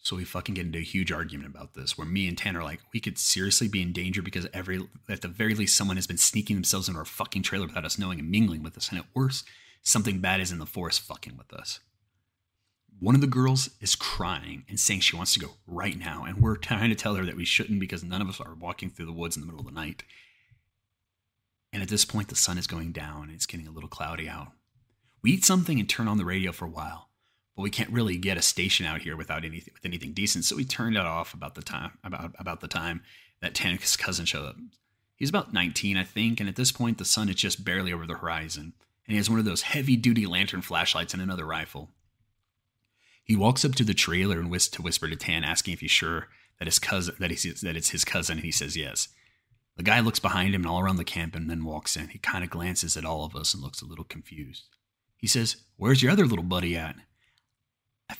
So 0.03 0.15
we 0.15 0.23
fucking 0.23 0.55
get 0.55 0.65
into 0.65 0.79
a 0.79 0.83
huge 0.83 1.11
argument 1.11 1.53
about 1.53 1.75
this 1.75 1.95
where 1.95 2.07
me 2.07 2.27
and 2.27 2.35
Tanner 2.35 2.61
are 2.61 2.63
like, 2.63 2.79
we 2.91 2.99
could 2.99 3.19
seriously 3.19 3.67
be 3.67 3.83
in 3.83 3.93
danger 3.93 4.23
because 4.23 4.47
every 4.51 4.87
at 5.07 5.21
the 5.21 5.27
very 5.27 5.53
least 5.53 5.75
someone 5.75 5.95
has 5.95 6.07
been 6.07 6.17
sneaking 6.17 6.55
themselves 6.55 6.87
into 6.87 6.97
our 6.97 7.05
fucking 7.05 7.43
trailer 7.43 7.67
without 7.67 7.85
us 7.85 7.99
knowing 7.99 8.19
and 8.19 8.31
mingling 8.31 8.63
with 8.63 8.75
us. 8.75 8.89
And 8.89 8.97
at 8.97 9.05
worst, 9.13 9.47
something 9.83 10.19
bad 10.19 10.41
is 10.41 10.51
in 10.51 10.57
the 10.57 10.65
forest 10.65 11.01
fucking 11.01 11.37
with 11.37 11.53
us. 11.53 11.79
One 12.99 13.13
of 13.13 13.21
the 13.21 13.27
girls 13.27 13.69
is 13.79 13.95
crying 13.95 14.65
and 14.67 14.79
saying 14.79 15.01
she 15.01 15.15
wants 15.15 15.33
to 15.35 15.39
go 15.39 15.51
right 15.67 15.97
now. 15.97 16.23
And 16.23 16.41
we're 16.41 16.55
trying 16.57 16.89
to 16.89 16.95
tell 16.95 17.15
her 17.15 17.25
that 17.25 17.37
we 17.37 17.45
shouldn't 17.45 17.79
because 17.79 18.03
none 18.03 18.21
of 18.23 18.29
us 18.29 18.41
are 18.41 18.55
walking 18.55 18.89
through 18.89 19.05
the 19.05 19.13
woods 19.13 19.35
in 19.35 19.41
the 19.41 19.45
middle 19.45 19.61
of 19.61 19.67
the 19.67 19.71
night. 19.71 20.03
And 21.71 21.83
at 21.83 21.89
this 21.89 22.05
point, 22.05 22.27
the 22.29 22.35
sun 22.35 22.57
is 22.57 22.67
going 22.67 22.91
down 22.91 23.25
and 23.25 23.33
it's 23.33 23.45
getting 23.45 23.67
a 23.67 23.71
little 23.71 23.89
cloudy 23.89 24.27
out. 24.27 24.47
We 25.21 25.31
eat 25.33 25.45
something 25.45 25.79
and 25.79 25.87
turn 25.87 26.07
on 26.07 26.17
the 26.17 26.25
radio 26.25 26.51
for 26.51 26.65
a 26.65 26.69
while 26.69 27.10
but 27.55 27.63
we 27.63 27.69
can't 27.69 27.91
really 27.91 28.17
get 28.17 28.37
a 28.37 28.41
station 28.41 28.85
out 28.85 29.01
here 29.01 29.17
without 29.17 29.43
anything 29.43 29.73
with 29.73 29.85
anything 29.85 30.13
decent. 30.13 30.45
So 30.45 30.55
we 30.55 30.65
turned 30.65 30.95
it 30.95 31.05
off 31.05 31.33
about 31.33 31.55
the 31.55 31.61
time 31.61 31.91
about 32.03 32.33
about 32.37 32.61
the 32.61 32.67
time 32.67 33.01
that 33.41 33.55
Tanner's 33.55 33.97
cousin 33.97 34.25
showed 34.25 34.45
up. 34.45 34.55
He's 35.15 35.29
about 35.29 35.53
19, 35.53 35.97
I 35.97 36.03
think, 36.03 36.39
and 36.39 36.49
at 36.49 36.55
this 36.55 36.71
point 36.71 36.97
the 36.97 37.05
sun 37.05 37.29
is 37.29 37.35
just 37.35 37.63
barely 37.63 37.93
over 37.93 38.07
the 38.07 38.15
horizon, 38.15 38.73
and 39.05 39.11
he 39.13 39.17
has 39.17 39.29
one 39.29 39.39
of 39.39 39.45
those 39.45 39.61
heavy-duty 39.63 40.25
lantern 40.25 40.61
flashlights 40.61 41.13
and 41.13 41.21
another 41.21 41.45
rifle. 41.45 41.89
He 43.23 43.35
walks 43.35 43.63
up 43.63 43.75
to 43.75 43.83
the 43.83 43.93
trailer 43.93 44.39
and 44.39 44.49
whisks 44.49 44.71
to 44.75 44.81
whisper 44.81 45.07
to 45.07 45.15
Tan, 45.15 45.43
asking 45.43 45.73
if 45.73 45.81
he's 45.81 45.91
sure 45.91 46.27
that 46.57 46.67
his 46.67 46.79
cousin 46.79 47.15
that 47.19 47.29
he's 47.31 47.61
that 47.61 47.75
it's 47.75 47.89
his 47.89 48.05
cousin, 48.05 48.37
and 48.37 48.45
he 48.45 48.51
says 48.51 48.75
yes. 48.75 49.09
The 49.77 49.83
guy 49.83 49.99
looks 49.99 50.19
behind 50.19 50.53
him 50.53 50.61
and 50.61 50.69
all 50.69 50.79
around 50.79 50.97
the 50.97 51.03
camp 51.03 51.35
and 51.35 51.49
then 51.49 51.63
walks 51.63 51.95
in. 51.95 52.09
He 52.09 52.19
kind 52.19 52.43
of 52.43 52.49
glances 52.49 52.97
at 52.97 53.05
all 53.05 53.25
of 53.25 53.35
us 53.35 53.53
and 53.53 53.63
looks 53.63 53.81
a 53.81 53.85
little 53.85 54.03
confused. 54.03 54.65
He 55.17 55.27
says, 55.27 55.57
Where's 55.77 56.03
your 56.03 56.11
other 56.11 56.25
little 56.25 56.43
buddy 56.43 56.75
at? 56.75 56.95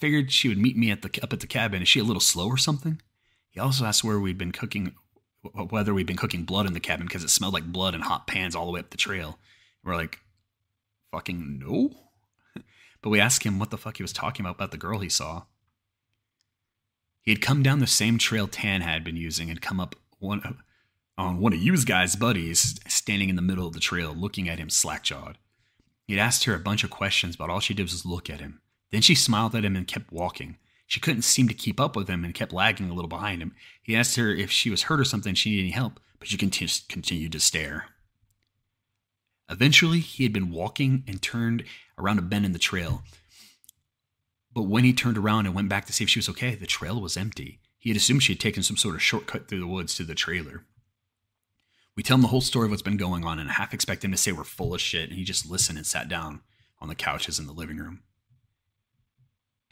Figured 0.02 0.32
she 0.32 0.50
would 0.50 0.58
meet 0.58 0.76
me 0.76 0.90
at 0.90 1.04
the 1.04 1.20
up 1.22 1.32
at 1.32 1.40
the 1.42 1.48
cabin. 1.48 1.84
Is 1.84 1.88
she 1.88 2.00
a 2.00 2.04
little 2.04 2.20
slow 2.20 2.48
or 2.48 2.58
something? 2.58 3.00
He 3.52 3.60
also 3.60 3.86
asked 3.86 4.04
where 4.04 4.20
we'd 4.20 4.38
been 4.38 4.52
cooking, 4.52 4.96
whether 5.70 5.94
we'd 5.94 6.08
been 6.08 6.18
cooking 6.18 6.44
blood 6.44 6.66
in 6.66 6.74
the 6.74 6.80
cabin 6.80 7.06
because 7.06 7.24
it 7.24 7.30
smelled 7.30 7.54
like 7.54 7.72
blood 7.72 7.94
and 7.94 8.04
hot 8.04 8.26
pans 8.26 8.56
all 8.56 8.66
the 8.66 8.72
way 8.72 8.80
up 8.80 8.90
the 8.90 8.98
trail. 8.98 9.38
We're 9.84 9.96
like, 9.96 10.20
fucking 11.12 11.60
no. 11.60 11.92
but 13.04 13.12
we 13.12 13.20
asked 13.20 13.44
him 13.44 13.60
what 13.60 13.70
the 13.70 13.78
fuck 13.78 13.98
he 13.98 14.04
was 14.04 14.12
talking 14.12 14.44
about 14.44 14.56
about 14.56 14.72
the 14.72 14.78
girl 14.78 15.00
he 15.00 15.10
saw. 15.10 15.44
He 17.22 17.30
had 17.30 17.42
come 17.42 17.62
down 17.62 17.78
the 17.78 17.88
same 17.88 18.18
trail 18.18 18.48
Tan 18.48 18.82
had 18.82 19.04
been 19.04 19.18
using 19.18 19.52
and 19.52 19.62
come 19.62 19.80
up 19.80 19.96
one 20.18 20.58
on 21.16 21.38
one 21.40 21.54
of 21.54 21.62
you's 21.62 21.86
guys' 21.86 22.16
buddies 22.16 22.80
standing 22.88 23.30
in 23.30 23.36
the 23.36 23.42
middle 23.44 23.68
of 23.68 23.74
the 23.74 23.80
trail 23.80 24.16
looking 24.16 24.50
at 24.50 24.58
him 24.58 24.72
slack-jawed. 24.72 25.38
He'd 26.08 26.18
asked 26.18 26.46
her 26.46 26.56
a 26.56 26.60
bunch 26.60 26.84
of 26.84 26.90
questions, 26.90 27.36
but 27.36 27.52
all 27.52 27.60
she 27.60 27.76
did 27.76 27.84
was 27.84 28.06
look 28.06 28.28
at 28.30 28.40
him. 28.40 28.62
Then 28.92 29.02
she 29.02 29.16
smiled 29.16 29.56
at 29.56 29.66
him 29.66 29.76
and 29.76 29.88
kept 29.88 30.12
walking. 30.12 30.58
She 30.86 31.00
couldn't 31.00 31.22
seem 31.22 31.48
to 31.48 31.54
keep 31.54 31.80
up 31.80 31.96
with 31.96 32.10
him 32.10 32.26
and 32.26 32.34
kept 32.34 32.52
lagging 32.52 32.90
a 32.90 32.94
little 32.94 33.08
behind 33.08 33.42
him. 33.42 33.56
He 33.82 33.96
asked 33.96 34.18
her 34.18 34.30
if 34.30 34.52
she 34.52 34.70
was 34.70 34.84
hurt 34.84 35.00
or 35.00 35.06
something, 35.06 35.34
she 35.34 35.52
needed 35.52 35.62
any 35.62 35.72
help, 35.72 36.00
but 36.20 36.28
she 36.28 36.38
continued 36.38 37.32
to 37.32 37.40
stare. 37.40 37.86
Eventually, 39.50 40.00
he 40.00 40.24
had 40.24 40.34
been 40.34 40.52
walking 40.52 41.04
and 41.08 41.22
turned 41.22 41.64
around 41.98 42.20
a 42.20 42.22
bend 42.22 42.46
in 42.46 42.52
the 42.52 42.60
trail. 42.60 43.04
But 44.54 44.64
when 44.64 44.84
he 44.84 44.92
turned 44.92 45.18
around 45.18 45.46
and 45.46 45.56
went 45.56 45.70
back 45.70 45.86
to 45.86 45.94
see 45.94 46.04
if 46.04 46.10
she 46.10 46.20
was 46.20 46.30
okay, 46.30 46.56
the 46.56 46.66
trail 46.66 47.00
was 47.00 47.16
empty. 47.16 47.60
He 47.80 47.90
had 47.90 47.98
assumed 47.98 48.24
she 48.24 48.34
had 48.34 48.40
taken 48.40 48.62
some 48.64 48.78
sort 48.78 48.96
of 48.96 49.02
shortcut 49.02 49.48
through 49.48 49.62
the 49.62 49.68
woods 49.68 49.96
to 49.96 50.04
the 50.04 50.14
trailer. 50.14 50.66
We 51.96 52.04
tell 52.04 52.16
him 52.16 52.22
the 52.22 52.28
whole 52.28 52.42
story 52.42 52.66
of 52.66 52.72
what's 52.72 52.82
been 52.82 52.98
going 52.98 53.26
on 53.26 53.40
and 53.40 53.50
half 53.50 53.74
expect 53.74 54.04
him 54.04 54.12
to 54.12 54.18
say 54.18 54.32
we're 54.32 54.44
full 54.44 54.74
of 54.74 54.82
shit, 54.82 55.10
and 55.10 55.18
he 55.18 55.24
just 55.24 55.50
listened 55.50 55.78
and 55.78 55.88
sat 55.88 56.10
down 56.10 56.42
on 56.80 56.90
the 56.90 56.96
couches 56.96 57.40
in 57.40 57.48
the 57.48 57.54
living 57.54 57.78
room. 57.78 58.04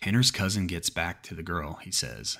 Tanner's 0.02 0.32
cousin 0.32 0.68
gets 0.68 0.90
back 0.90 1.24
to 1.24 1.36
the 1.36 1.44
girl, 1.44 1.80
he 1.84 1.92
says. 1.92 2.38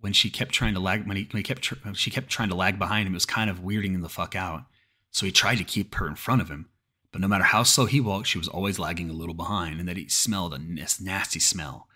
When 0.00 0.12
she 0.12 0.30
kept 0.30 0.52
trying 0.52 0.74
to 0.74 0.80
lag, 0.80 1.06
when 1.06 1.16
he, 1.16 1.28
when 1.30 1.38
he 1.38 1.42
kept, 1.42 1.72
she 1.94 2.10
kept 2.10 2.28
trying 2.28 2.48
to 2.48 2.54
lag 2.54 2.78
behind 2.78 3.06
him, 3.06 3.14
it 3.14 3.16
was 3.16 3.26
kind 3.26 3.50
of 3.50 3.60
weirding 3.60 3.94
him 3.94 4.00
the 4.00 4.08
fuck 4.08 4.34
out. 4.34 4.64
So 5.10 5.26
he 5.26 5.32
tried 5.32 5.56
to 5.56 5.64
keep 5.64 5.94
her 5.96 6.06
in 6.06 6.14
front 6.14 6.40
of 6.40 6.48
him. 6.48 6.68
But 7.12 7.20
no 7.20 7.28
matter 7.28 7.44
how 7.44 7.64
slow 7.64 7.86
he 7.86 8.00
walked, 8.00 8.28
she 8.28 8.38
was 8.38 8.48
always 8.48 8.78
lagging 8.78 9.10
a 9.10 9.14
little 9.14 9.34
behind, 9.34 9.80
and 9.80 9.88
that 9.88 9.96
he 9.96 10.08
smelled 10.08 10.54
a 10.54 10.58
nasty 10.58 11.40
smell. 11.40 11.88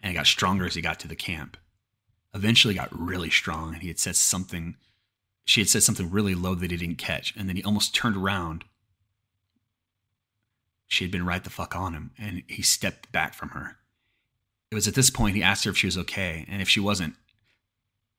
And 0.00 0.12
it 0.12 0.16
got 0.16 0.26
stronger 0.26 0.64
as 0.64 0.74
he 0.74 0.80
got 0.80 0.98
to 1.00 1.08
the 1.08 1.14
camp. 1.14 1.56
Eventually 2.34 2.74
got 2.74 2.98
really 2.98 3.30
strong, 3.30 3.74
and 3.74 3.82
he 3.82 3.88
had 3.88 3.98
said 3.98 4.16
something 4.16 4.76
she 5.44 5.60
had 5.60 5.68
said 5.68 5.82
something 5.82 6.10
really 6.10 6.34
low 6.34 6.54
that 6.54 6.70
he 6.70 6.76
didn't 6.76 6.98
catch, 6.98 7.34
and 7.36 7.48
then 7.48 7.56
he 7.56 7.64
almost 7.64 7.94
turned 7.94 8.16
around. 8.16 8.64
She 10.86 11.04
had 11.04 11.10
been 11.10 11.26
right 11.26 11.42
the 11.42 11.50
fuck 11.50 11.74
on 11.74 11.94
him, 11.94 12.12
and 12.18 12.42
he 12.46 12.62
stepped 12.62 13.10
back 13.12 13.34
from 13.34 13.50
her. 13.50 13.78
It 14.72 14.74
was 14.74 14.88
at 14.88 14.94
this 14.94 15.10
point 15.10 15.36
he 15.36 15.42
asked 15.42 15.64
her 15.64 15.70
if 15.70 15.76
she 15.76 15.86
was 15.86 15.98
okay, 15.98 16.46
and 16.48 16.62
if 16.62 16.68
she 16.68 16.80
wasn't, 16.80 17.16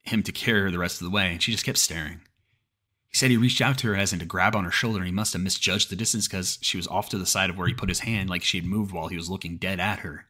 him 0.03 0.21
to 0.21 0.31
carry 0.31 0.61
her 0.61 0.69
the 0.69 0.77
rest 0.77 1.01
of 1.01 1.05
the 1.05 1.09
way, 1.09 1.31
and 1.31 1.41
she 1.41 1.51
just 1.51 1.65
kept 1.65 1.79
staring. 1.79 2.21
He 3.07 3.17
said 3.17 3.31
he 3.31 3.37
reached 3.37 3.59
out 3.59 3.79
to 3.79 3.87
her 3.87 3.95
as 3.95 4.13
in 4.13 4.19
to 4.19 4.25
grab 4.25 4.55
on 4.55 4.63
her 4.63 4.69
shoulder, 4.69 4.99
and 4.99 5.07
he 5.07 5.11
must 5.11 5.33
have 5.33 5.41
misjudged 5.41 5.89
the 5.89 5.95
distance 5.95 6.27
because 6.27 6.59
she 6.61 6.77
was 6.77 6.85
off 6.89 7.09
to 7.09 7.17
the 7.17 7.25
side 7.25 7.49
of 7.49 7.57
where 7.57 7.65
he 7.65 7.73
put 7.73 7.89
his 7.89 8.01
hand, 8.01 8.29
like 8.29 8.43
she 8.43 8.59
had 8.59 8.67
moved 8.67 8.91
while 8.91 9.07
he 9.07 9.15
was 9.15 9.31
looking 9.31 9.57
dead 9.57 9.79
at 9.79 10.01
her. 10.01 10.27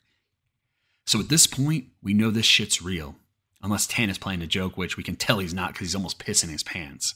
So 1.05 1.19
at 1.19 1.27
this 1.27 1.45
point, 1.45 1.87
we 2.01 2.13
know 2.13 2.31
this 2.31 2.45
shit's 2.45 2.81
real, 2.81 3.17
unless 3.61 3.85
Tan 3.85 4.09
is 4.09 4.17
playing 4.17 4.41
a 4.41 4.47
joke, 4.47 4.77
which 4.77 4.95
we 4.95 5.03
can 5.03 5.17
tell 5.17 5.39
he's 5.39 5.53
not 5.53 5.73
because 5.73 5.87
he's 5.87 5.95
almost 5.95 6.19
pissing 6.19 6.51
his 6.51 6.63
pants. 6.63 7.15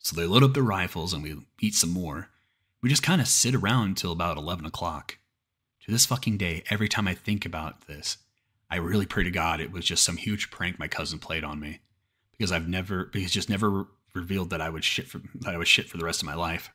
So 0.00 0.16
they 0.16 0.26
load 0.26 0.42
up 0.42 0.54
their 0.54 0.64
rifles 0.64 1.12
and 1.12 1.22
we 1.22 1.36
eat 1.60 1.74
some 1.76 1.92
more. 1.92 2.30
We 2.82 2.88
just 2.88 3.04
kind 3.04 3.20
of 3.20 3.28
sit 3.28 3.54
around 3.54 3.90
until 3.90 4.10
about 4.10 4.38
11 4.38 4.66
o'clock. 4.66 5.18
To 5.86 5.92
this 5.92 6.06
fucking 6.06 6.36
day, 6.36 6.64
every 6.68 6.88
time 6.88 7.06
I 7.06 7.14
think 7.14 7.46
about 7.46 7.86
this, 7.86 8.18
I 8.68 8.76
really 8.76 9.06
pray 9.06 9.22
to 9.22 9.30
God 9.30 9.60
it 9.60 9.70
was 9.70 9.84
just 9.84 10.02
some 10.02 10.16
huge 10.16 10.50
prank 10.50 10.80
my 10.80 10.88
cousin 10.88 11.20
played 11.20 11.44
on 11.44 11.60
me, 11.60 11.78
because 12.32 12.50
I've 12.50 12.68
never, 12.68 13.04
because 13.04 13.30
just 13.30 13.48
never 13.48 13.86
revealed 14.12 14.50
that 14.50 14.60
I 14.60 14.68
would 14.68 14.82
shit 14.82 15.06
for 15.06 15.20
that 15.36 15.54
I 15.54 15.58
was 15.58 15.68
shit 15.68 15.88
for 15.88 15.96
the 15.96 16.04
rest 16.04 16.22
of 16.22 16.26
my 16.26 16.34
life. 16.34 16.70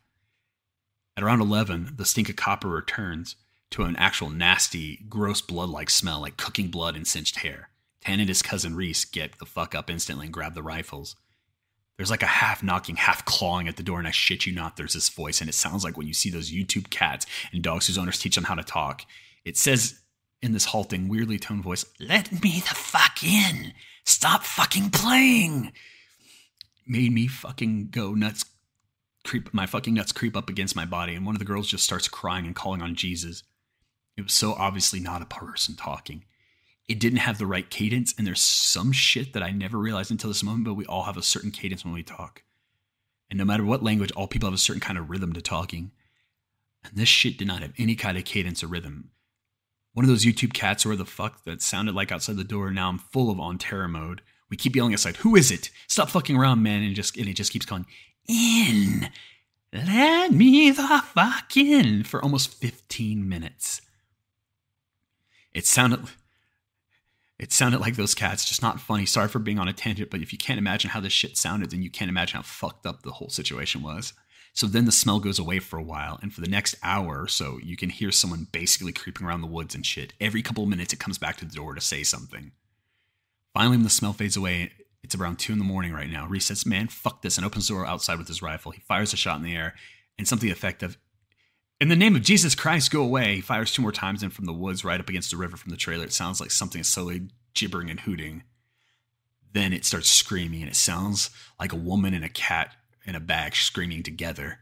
At 1.18 1.24
around 1.24 1.42
eleven, 1.42 1.92
the 1.98 2.06
stink 2.06 2.30
of 2.30 2.38
copper 2.38 2.70
returns 2.70 3.36
to 3.72 3.84
an 3.84 3.98
actual 3.98 4.30
nasty, 4.30 5.04
gross 5.10 5.42
blood-like 5.42 5.90
smell, 5.90 6.22
like 6.22 6.38
cooking 6.38 6.70
blood 6.70 6.96
and 6.96 7.06
cinched 7.06 7.40
hair. 7.40 7.70
Tan 8.00 8.22
and 8.22 8.30
his 8.30 8.42
cousin 8.42 8.78
Reese 8.78 9.04
get 9.04 9.40
the 9.40 9.46
fuck 9.46 9.76
up 9.76 9.90
instantly 9.90 10.28
and 10.28 10.34
grab 10.34 10.56
the 10.56 10.64
rifles. 10.64 11.18
There's 12.02 12.10
like 12.10 12.24
a 12.24 12.26
half 12.26 12.64
knocking, 12.64 12.96
half 12.96 13.26
clawing 13.26 13.68
at 13.68 13.78
the 13.78 13.84
door, 13.84 14.00
and 14.00 14.08
I 14.08 14.12
shit 14.12 14.48
you 14.48 14.54
not, 14.56 14.76
there's 14.76 14.96
this 14.96 15.08
voice, 15.10 15.40
and 15.40 15.48
it 15.48 15.54
sounds 15.54 15.84
like 15.84 15.98
when 15.98 16.08
you 16.08 16.16
see 16.16 16.32
those 16.32 16.52
YouTube 16.52 16.90
cats 16.90 17.28
and 17.54 17.62
dogs 17.62 17.86
whose 17.86 17.98
owners 18.00 18.18
teach 18.18 18.34
them 18.34 18.46
how 18.46 18.56
to 18.56 18.64
talk. 18.64 19.04
It 19.46 19.56
says 19.56 20.00
in 20.42 20.52
this 20.52 20.66
halting, 20.66 21.10
weirdly 21.10 21.38
toned 21.38 21.62
voice, 21.62 21.86
Let 22.00 22.32
me 22.42 22.54
the 22.56 22.74
fuck 22.74 23.24
in! 23.24 23.74
Stop 24.04 24.46
fucking 24.46 24.90
playing! 24.90 25.74
Made 26.88 27.12
me 27.12 27.28
fucking 27.28 27.90
go 27.92 28.16
nuts, 28.16 28.46
creep, 29.24 29.54
my 29.54 29.68
fucking 29.68 29.94
nuts 29.94 30.12
creep 30.12 30.36
up 30.36 30.50
against 30.50 30.76
my 30.76 30.86
body, 30.86 31.14
and 31.14 31.24
one 31.24 31.36
of 31.36 31.40
the 31.40 31.46
girls 31.46 31.68
just 31.68 31.84
starts 31.84 32.08
crying 32.08 32.48
and 32.48 32.56
calling 32.56 32.82
on 32.82 32.96
Jesus. 32.96 33.44
It 34.18 34.24
was 34.24 34.34
so 34.34 34.54
obviously 34.54 35.00
not 35.00 35.22
a 35.22 35.26
person 35.26 35.76
talking 35.76 36.24
it 36.88 37.00
didn't 37.00 37.20
have 37.20 37.38
the 37.38 37.46
right 37.46 37.70
cadence. 37.70 38.14
And 38.18 38.26
there's 38.26 38.42
some 38.42 38.92
shit 38.92 39.34
that 39.34 39.44
I 39.44 39.52
never 39.52 39.78
realized 39.78 40.12
until 40.12 40.30
this 40.30 40.44
moment, 40.44 40.66
but 40.66 40.74
we 40.74 40.86
all 40.86 41.04
have 41.04 41.18
a 41.18 41.24
certain 41.24 41.52
cadence 41.52 41.86
when 41.86 41.94
we 41.94 42.04
talk. 42.04 42.44
And 43.30 43.38
no 43.40 43.46
matter 43.46 43.64
what 43.64 43.84
language, 43.84 44.12
all 44.12 44.28
people 44.28 44.48
have 44.48 44.54
a 44.54 44.58
certain 44.58 44.82
kind 44.82 44.98
of 44.98 45.10
rhythm 45.10 45.34
to 45.34 45.42
talking. 45.42 45.92
And 46.84 46.94
this 46.96 47.10
shit 47.10 47.38
did 47.38 47.48
not 47.48 47.62
have 47.62 47.74
any 47.78 47.96
kind 47.96 48.18
of 48.18 48.26
cadence 48.26 48.64
or 48.64 48.68
rhythm. 48.68 49.12
One 49.94 50.06
of 50.06 50.10
those 50.10 50.26
YouTube 50.26 50.54
cats 50.54 50.86
or 50.86 50.96
the 50.96 51.06
fuck 51.06 51.44
that 51.46 51.62
sounded 51.62 51.96
like 51.96 52.12
outside 52.12 52.38
the 52.38 52.44
door. 52.44 52.72
Now 52.72 52.90
I'm 52.90 52.98
full 52.98 53.30
of 53.30 53.40
on 53.40 53.58
terror 53.58 53.88
mode. 53.88 54.22
We 54.50 54.58
keep 54.58 54.76
yelling 54.76 54.94
outside, 54.94 55.18
who 55.18 55.36
is 55.36 55.50
it? 55.52 55.70
Stop 55.88 56.10
fucking 56.10 56.36
around, 56.36 56.62
man. 56.64 56.84
And 56.84 56.96
just 56.96 57.18
and 57.18 57.28
it 57.28 57.36
just 57.36 57.54
keeps 57.54 57.66
calling, 57.66 57.86
in. 58.28 59.10
Let 59.74 60.32
me 60.32 60.72
the 60.72 61.02
fuck 61.14 61.56
in 61.56 62.04
for 62.04 62.22
almost 62.22 62.54
15 62.56 63.28
minutes. 63.28 63.82
It 65.54 65.66
sounded 65.66 66.02
it 67.42 67.52
sounded 67.52 67.82
like 67.82 67.96
those 67.96 68.14
cats, 68.14 68.46
just 68.46 68.62
not 68.62 68.80
funny. 68.80 69.08
Sorry 69.08 69.28
for 69.28 69.40
being 69.40 69.58
on 69.58 69.68
a 69.68 69.74
tangent, 69.74 70.12
but 70.12 70.22
if 70.22 70.32
you 70.32 70.38
can't 70.38 70.60
imagine 70.60 70.92
how 70.92 71.00
this 71.00 71.12
shit 71.12 71.36
sounded, 71.36 71.72
then 71.72 71.82
you 71.82 71.90
can't 71.90 72.08
imagine 72.08 72.36
how 72.38 72.44
fucked 72.44 72.86
up 72.86 73.02
the 73.02 73.14
whole 73.14 73.30
situation 73.30 73.82
was. 73.82 74.14
So 74.54 74.68
then 74.68 74.86
the 74.86 74.92
smell 74.92 75.20
goes 75.20 75.40
away 75.40 75.58
for 75.58 75.80
a 75.80 75.84
while, 75.84 76.20
and 76.22 76.32
for 76.32 76.42
the 76.42 76.48
next 76.48 76.76
hour 76.84 77.20
or 77.20 77.28
so, 77.28 77.58
you 77.64 77.76
can 77.76 77.90
hear 77.90 78.12
someone 78.12 78.46
basically 78.52 78.92
creeping 78.92 79.26
around 79.26 79.42
the 79.42 79.48
woods 79.48 79.74
and 79.74 79.84
shit. 79.84 80.14
Every 80.22 80.44
couple 80.44 80.64
of 80.64 80.70
minutes, 80.70 80.94
it 80.94 81.00
comes 81.00 81.18
back 81.18 81.38
to 81.38 81.46
the 81.46 81.56
door 81.56 81.74
to 81.74 81.82
say 81.82 82.04
something. 82.04 82.52
Finally, 83.56 83.78
when 83.78 83.84
the 83.84 83.90
smell 83.90 84.14
fades 84.14 84.38
away, 84.38 84.74
it's 85.02 85.16
around 85.16 85.40
2 85.40 85.52
in 85.52 85.58
the 85.58 85.66
morning 85.66 85.94
right 85.94 86.12
now. 86.12 86.28
Reese 86.28 86.46
says, 86.46 86.68
Man, 86.68 86.90
fuck 86.90 87.24
this, 87.24 87.38
and 87.38 87.46
opens 87.46 87.68
the 87.68 87.74
door 87.74 87.88
outside 87.88 88.20
with 88.20 88.28
his 88.28 88.44
rifle. 88.44 88.72
He 88.72 88.82
fires 88.82 89.14
a 89.14 89.18
shot 89.18 89.38
in 89.38 89.44
the 89.44 89.56
air, 89.56 89.74
and 90.20 90.28
something 90.28 90.50
effective. 90.50 90.96
In 91.82 91.90
the 91.90 91.96
name 91.96 92.16
of 92.16 92.22
Jesus 92.22 92.54
Christ, 92.54 92.92
go 92.92 93.02
away. 93.02 93.34
He 93.34 93.42
fires 93.42 93.72
two 93.72 93.82
more 93.82 93.92
times, 93.92 94.22
and 94.22 94.32
from 94.32 94.46
the 94.46 94.54
woods 94.54 94.86
right 94.86 95.00
up 95.00 95.10
against 95.10 95.32
the 95.32 95.38
river 95.38 95.58
from 95.58 95.72
the 95.72 95.78
trailer, 95.78 96.04
it 96.04 96.14
sounds 96.14 96.40
like 96.40 96.52
something 96.52 96.80
is 96.80 96.88
slowly 96.88 97.30
gibbering 97.56 97.90
and 97.90 98.02
hooting. 98.02 98.44
Then 99.52 99.74
it 99.74 99.84
starts 99.84 100.08
screaming, 100.08 100.62
and 100.62 100.70
it 100.70 100.76
sounds 100.76 101.32
like 101.60 101.74
a 101.74 101.76
woman 101.78 102.14
and 102.14 102.24
a 102.24 102.30
cat 102.30 102.76
in 103.04 103.16
a 103.16 103.20
bag 103.20 103.56
screaming 103.56 104.04
together. 104.04 104.60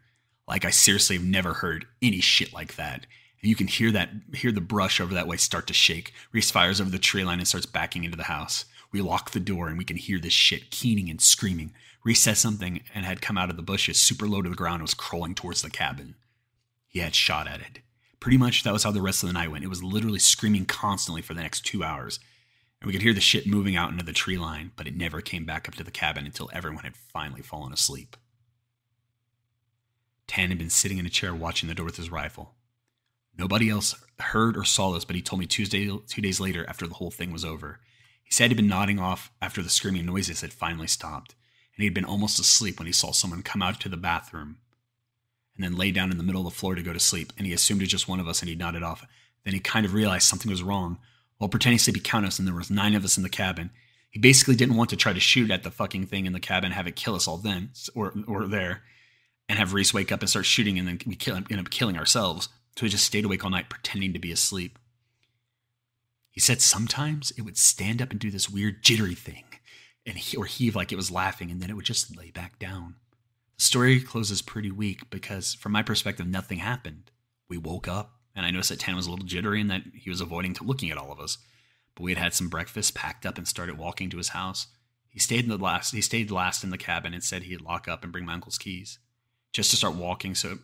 Like 0.48 0.64
I 0.64 0.70
seriously 0.70 1.18
have 1.18 1.26
never 1.26 1.56
heard 1.56 1.88
any 2.02 2.22
shit 2.22 2.54
like 2.54 2.78
that. 2.78 3.06
And 3.42 3.50
you 3.50 3.56
can 3.58 3.68
hear 3.68 3.92
that, 3.92 4.12
hear 4.34 4.54
the 4.54 4.62
brush 4.62 5.02
over 5.02 5.14
that 5.14 5.28
way 5.28 5.36
start 5.36 5.68
to 5.68 5.74
shake. 5.74 6.14
Reese 6.32 6.52
fires 6.52 6.80
over 6.80 6.90
the 6.90 7.00
tree 7.00 7.26
line 7.26 7.40
and 7.40 7.48
starts 7.50 7.66
backing 7.66 8.06
into 8.06 8.16
the 8.16 8.24
house. 8.24 8.64
We 8.94 9.02
lock 9.02 9.32
the 9.32 9.42
door 9.42 9.68
and 9.68 9.78
we 9.78 9.84
can 9.84 9.98
hear 9.98 10.20
this 10.20 10.32
shit 10.32 10.72
keening 10.72 11.10
and 11.10 11.20
screaming. 11.20 11.74
Reese 12.06 12.22
says 12.22 12.40
something 12.40 12.82
and 12.96 13.06
had 13.06 13.22
come 13.22 13.38
out 13.38 13.50
of 13.50 13.58
the 13.58 13.62
bushes 13.62 14.00
super 14.00 14.26
low 14.26 14.42
to 14.42 14.50
the 14.50 14.56
ground 14.56 14.76
and 14.76 14.84
was 14.84 14.94
crawling 14.94 15.36
towards 15.36 15.62
the 15.62 15.70
cabin. 15.70 16.16
He 16.90 17.00
had 17.00 17.16
shot 17.16 17.48
at 17.48 17.62
it. 17.62 17.80
Pretty 18.20 18.38
much 18.38 18.64
that 18.64 18.74
was 18.74 18.84
how 18.84 18.92
the 18.92 19.02
rest 19.02 19.24
of 19.24 19.30
the 19.30 19.34
night 19.34 19.52
went. 19.52 19.64
It 19.64 19.70
was 19.70 19.84
literally 19.84 20.20
screaming 20.20 20.66
constantly 20.66 21.22
for 21.22 21.34
the 21.34 21.42
next 21.42 21.62
two 21.62 21.84
hours. 21.84 22.20
And 22.82 22.88
we 22.88 22.94
could 22.94 23.04
hear 23.04 23.14
the 23.14 23.22
shit 23.22 23.48
moving 23.48 23.76
out 23.76 23.92
into 23.92 24.04
the 24.04 24.12
tree 24.12 24.38
line, 24.38 24.72
but 24.76 24.88
it 24.88 24.98
never 24.98 25.22
came 25.22 25.46
back 25.46 25.70
up 25.70 25.76
to 25.76 25.84
the 25.84 25.92
cabin 25.92 26.26
until 26.26 26.50
everyone 26.52 26.84
had 26.84 26.98
finally 26.98 27.42
fallen 27.42 27.72
asleep. 27.72 28.18
Tan 30.28 30.50
had 30.50 30.58
been 30.58 30.70
sitting 30.70 30.98
in 30.98 31.06
a 31.06 31.10
chair 31.10 31.34
watching 31.34 31.70
the 31.70 31.76
door 31.76 31.86
with 31.86 31.98
his 31.98 32.12
rifle. 32.12 32.56
Nobody 33.38 33.70
else 33.70 33.96
heard 34.20 34.58
or 34.58 34.66
saw 34.66 34.92
this, 34.92 35.06
but 35.06 35.16
he 35.16 35.22
told 35.22 35.40
me 35.40 35.46
Tuesday, 35.46 35.90
two 36.08 36.22
days 36.22 36.40
later 36.40 36.68
after 36.68 36.88
the 36.88 36.96
whole 36.96 37.12
thing 37.12 37.32
was 37.32 37.46
over. 37.46 37.80
He 38.24 38.32
said 38.32 38.50
he'd 38.50 38.58
been 38.58 38.68
nodding 38.68 39.00
off 39.00 39.32
after 39.42 39.62
the 39.62 39.70
screaming 39.70 40.06
noises 40.06 40.42
had 40.42 40.54
finally 40.54 40.88
stopped, 40.88 41.36
and 41.76 41.84
he'd 41.84 41.94
been 41.94 42.06
almost 42.06 42.40
asleep 42.40 42.80
when 42.80 42.88
he 42.88 42.94
saw 42.94 43.12
someone 43.12 43.44
come 43.44 43.62
out 43.62 43.80
to 43.82 43.90
the 43.90 43.98
bathroom 43.98 44.58
and 45.60 45.66
then 45.66 45.78
lay 45.78 45.92
down 45.92 46.10
in 46.10 46.18
the 46.18 46.24
middle 46.24 46.48
of 46.48 46.54
the 46.54 46.58
floor 46.58 46.74
to 46.74 46.82
go 46.82 46.94
to 46.94 47.00
sleep, 47.02 47.34
and 47.38 47.46
he 47.46 47.52
assumed 47.52 47.82
it 47.82 47.84
was 47.84 47.92
just 47.92 48.08
one 48.08 48.22
of 48.22 48.30
us 48.30 48.40
and 48.40 48.48
he 48.48 48.56
nodded 48.56 48.82
off. 48.82 49.06
Then 49.44 49.54
he 49.54 49.60
kind 49.60 49.86
of 49.86 49.94
realized 49.94 50.26
something 50.26 50.50
was 50.50 50.64
wrong. 50.64 51.00
While 51.38 51.50
pretending 51.50 51.80
to 51.80 51.92
be 51.92 52.02
us, 52.02 52.40
and 52.40 52.48
there 52.48 52.56
was 52.56 52.72
nine 52.72 52.96
of 52.96 53.04
us 53.04 53.18
in 53.18 53.24
the 53.24 53.30
cabin, 53.30 53.70
he 54.10 54.20
basically 54.20 54.56
didn't 54.56 54.78
want 54.78 54.90
to 54.92 54.96
try 54.96 55.12
to 55.12 55.20
shoot 55.20 55.52
at 55.52 55.64
the 55.64 55.70
fucking 55.70 56.06
thing 56.06 56.26
in 56.26 56.32
the 56.32 56.40
cabin, 56.40 56.72
have 56.72 56.88
it 56.88 56.96
kill 56.96 57.14
us 57.14 57.28
all 57.28 57.38
then 57.38 57.72
or 57.94 58.14
or 58.26 58.48
there, 58.48 58.84
and 59.50 59.60
have 59.60 59.74
Reese 59.74 59.94
wake 59.94 60.14
up 60.14 60.22
and 60.22 60.30
start 60.30 60.46
shooting, 60.46 60.80
and 60.80 60.88
then 60.88 61.00
we 61.06 61.16
kill, 61.16 61.36
end 61.36 61.60
up 61.60 61.70
killing 61.70 61.98
ourselves. 61.98 62.48
So 62.78 62.86
he 62.86 62.90
just 62.90 63.06
stayed 63.06 63.26
awake 63.26 63.44
all 63.44 63.50
night 63.50 63.70
pretending 63.70 64.14
to 64.14 64.20
be 64.20 64.32
asleep. 64.32 64.80
He 66.32 66.40
said 66.40 66.62
sometimes 66.62 67.32
it 67.32 67.42
would 67.42 67.58
stand 67.58 68.02
up 68.02 68.12
and 68.12 68.20
do 68.20 68.32
this 68.32 68.50
weird 68.50 68.82
jittery 68.82 69.16
thing. 69.16 69.44
and 70.06 70.18
he, 70.18 70.38
or 70.38 70.46
heave 70.46 70.76
like 70.76 70.92
it 70.92 70.96
was 70.96 71.12
laughing, 71.12 71.52
and 71.52 71.62
then 71.62 71.70
it 71.70 71.76
would 71.76 71.86
just 71.86 72.16
lay 72.18 72.32
back 72.32 72.60
down. 72.60 72.96
The 73.60 73.66
story 73.66 74.00
closes 74.00 74.42
pretty 74.42 74.72
weak 74.72 75.10
because, 75.10 75.54
from 75.54 75.74
my 75.74 75.84
perspective, 75.84 76.26
nothing 76.26 76.60
happened. 76.60 77.12
We 77.50 77.58
woke 77.58 77.90
up, 77.90 78.14
and 78.34 78.46
I 78.46 78.52
noticed 78.52 78.70
that 78.70 78.80
Tan 78.80 78.96
was 78.96 79.06
a 79.06 79.12
little 79.12 79.26
jittery 79.26 79.60
and 79.60 79.70
that 79.70 79.82
he 79.94 80.10
was 80.10 80.22
avoiding 80.22 80.56
looking 80.62 80.92
at 80.92 80.98
all 80.98 81.12
of 81.12 81.20
us. 81.20 81.38
But 81.94 82.04
we 82.04 82.12
had 82.12 82.24
had 82.24 82.34
some 82.34 82.48
breakfast, 82.48 82.96
packed 82.96 83.26
up, 83.26 83.38
and 83.38 83.46
started 83.46 83.78
walking 83.78 84.10
to 84.12 84.18
his 84.18 84.30
house. 84.30 84.68
He 85.10 85.20
stayed 85.20 85.44
in 85.44 85.50
the 85.50 85.58
last. 85.58 85.94
He 85.94 86.00
stayed 86.00 86.32
last 86.32 86.64
in 86.64 86.70
the 86.70 86.78
cabin 86.78 87.14
and 87.14 87.22
said 87.22 87.44
he'd 87.44 87.60
lock 87.60 87.90
up 87.90 88.02
and 88.02 88.14
bring 88.14 88.26
my 88.26 88.34
uncle's 88.34 88.58
keys, 88.58 88.98
just 89.52 89.72
to 89.72 89.76
start 89.76 89.94
walking. 89.94 90.36
So 90.36 90.58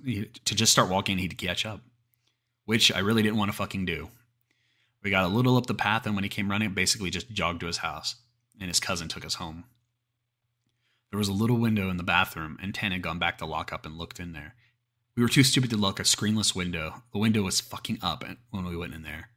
to 0.45 0.55
just 0.55 0.71
start 0.71 0.89
walking, 0.89 1.17
he'd 1.17 1.37
catch 1.37 1.65
up, 1.65 1.81
which 2.63 2.93
I 2.93 2.99
really 2.99 3.23
didn't 3.23 3.37
want 3.37 3.51
to 3.51 3.57
fucking 3.57 3.83
do. 3.83 4.07
We 5.03 5.09
got 5.09 5.25
a 5.25 5.27
little 5.27 5.57
up 5.57 5.65
the 5.65 5.73
path, 5.73 6.05
and 6.05 6.15
when 6.15 6.23
he 6.23 6.29
came 6.29 6.49
running, 6.49 6.73
basically 6.73 7.09
just 7.09 7.29
jogged 7.29 7.59
to 7.59 7.67
his 7.67 7.77
house, 7.77 8.15
and 8.57 8.69
his 8.69 8.79
cousin 8.79 9.09
took 9.09 9.25
us 9.25 9.33
home. 9.33 9.65
There 11.11 11.19
was 11.19 11.27
a 11.29 11.33
little 11.33 11.57
window 11.57 11.89
in 11.89 11.97
the 11.97 12.03
bathroom, 12.03 12.57
and 12.61 12.73
Tan 12.73 12.91
had 12.91 13.01
gone 13.01 13.19
back 13.19 13.37
to 13.37 13.45
lock 13.45 13.71
up 13.71 13.85
and 13.85 13.97
looked 13.97 14.19
in 14.19 14.33
there. 14.33 14.55
We 15.15 15.23
were 15.23 15.29
too 15.29 15.43
stupid 15.43 15.69
to 15.69 15.77
look 15.77 15.99
a 15.99 16.03
screenless 16.03 16.53
window. 16.53 17.03
The 17.13 17.19
window 17.19 17.43
was 17.43 17.61
fucking 17.61 17.99
up 18.01 18.25
when 18.49 18.65
we 18.65 18.75
went 18.75 18.93
in 18.93 19.03
there. 19.03 19.29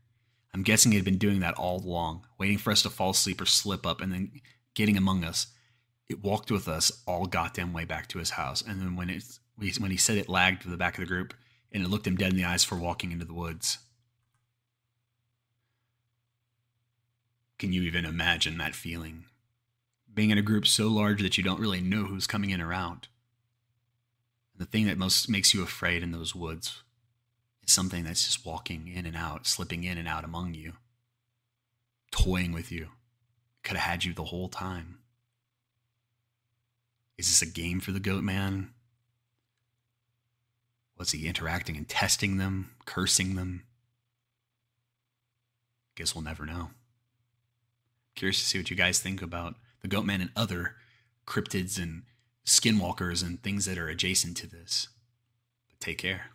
I'm 0.52 0.62
guessing 0.62 0.90
he 0.90 0.98
had 0.98 1.04
been 1.04 1.18
doing 1.18 1.40
that 1.40 1.54
all 1.54 1.80
along, 1.84 2.26
waiting 2.38 2.58
for 2.58 2.72
us 2.72 2.82
to 2.82 2.90
fall 2.90 3.10
asleep 3.10 3.40
or 3.40 3.46
slip 3.46 3.86
up, 3.86 4.00
and 4.00 4.12
then 4.12 4.32
getting 4.74 4.96
among 4.96 5.22
us. 5.22 5.48
It 6.08 6.24
walked 6.24 6.50
with 6.50 6.66
us 6.66 7.02
all 7.06 7.26
goddamn 7.26 7.72
way 7.72 7.84
back 7.84 8.08
to 8.08 8.18
his 8.18 8.30
house, 8.30 8.62
and 8.62 8.80
then 8.80 8.96
when 8.96 9.10
it 9.10 9.24
when 9.56 9.90
he 9.90 9.96
said 9.96 10.16
it 10.16 10.28
lagged 10.28 10.62
to 10.62 10.68
the 10.68 10.76
back 10.76 10.94
of 10.94 11.00
the 11.00 11.06
group, 11.06 11.34
and 11.70 11.84
it 11.84 11.90
looked 11.90 12.06
him 12.06 12.16
dead 12.16 12.30
in 12.30 12.36
the 12.36 12.44
eyes 12.44 12.64
for 12.64 12.76
walking 12.76 13.12
into 13.12 13.24
the 13.24 13.34
woods. 13.34 13.78
Can 17.58 17.72
you 17.72 17.82
even 17.82 18.04
imagine 18.04 18.56
that 18.58 18.74
feeling? 18.74 19.26
Being 20.18 20.30
in 20.30 20.38
a 20.38 20.42
group 20.42 20.66
so 20.66 20.88
large 20.88 21.22
that 21.22 21.38
you 21.38 21.44
don't 21.44 21.60
really 21.60 21.80
know 21.80 22.02
who's 22.02 22.26
coming 22.26 22.50
in 22.50 22.60
or 22.60 22.72
out. 22.72 23.06
And 24.52 24.60
the 24.60 24.68
thing 24.68 24.86
that 24.86 24.98
most 24.98 25.28
makes 25.28 25.54
you 25.54 25.62
afraid 25.62 26.02
in 26.02 26.10
those 26.10 26.34
woods 26.34 26.82
is 27.62 27.72
something 27.72 28.02
that's 28.02 28.24
just 28.24 28.44
walking 28.44 28.88
in 28.88 29.06
and 29.06 29.14
out, 29.14 29.46
slipping 29.46 29.84
in 29.84 29.96
and 29.96 30.08
out 30.08 30.24
among 30.24 30.54
you, 30.54 30.72
toying 32.10 32.50
with 32.50 32.72
you. 32.72 32.88
Could 33.62 33.76
have 33.76 33.88
had 33.88 34.02
you 34.02 34.12
the 34.12 34.24
whole 34.24 34.48
time. 34.48 34.98
Is 37.16 37.28
this 37.28 37.48
a 37.48 37.54
game 37.54 37.78
for 37.78 37.92
the 37.92 38.00
goat 38.00 38.24
man? 38.24 38.70
Was 40.98 41.12
he 41.12 41.28
interacting 41.28 41.76
and 41.76 41.88
testing 41.88 42.38
them, 42.38 42.70
cursing 42.86 43.36
them? 43.36 43.62
Guess 45.94 46.16
we'll 46.16 46.24
never 46.24 46.44
know. 46.44 46.70
Curious 48.16 48.40
to 48.40 48.44
see 48.44 48.58
what 48.58 48.68
you 48.68 48.74
guys 48.74 48.98
think 48.98 49.22
about 49.22 49.54
the 49.82 49.88
Goatman 49.88 50.20
and 50.20 50.30
other 50.36 50.76
cryptids 51.26 51.80
and 51.80 52.02
skinwalkers 52.46 53.24
and 53.24 53.42
things 53.42 53.66
that 53.66 53.78
are 53.78 53.88
adjacent 53.88 54.36
to 54.38 54.46
this. 54.46 54.88
But 55.68 55.80
take 55.80 55.98
care. 55.98 56.30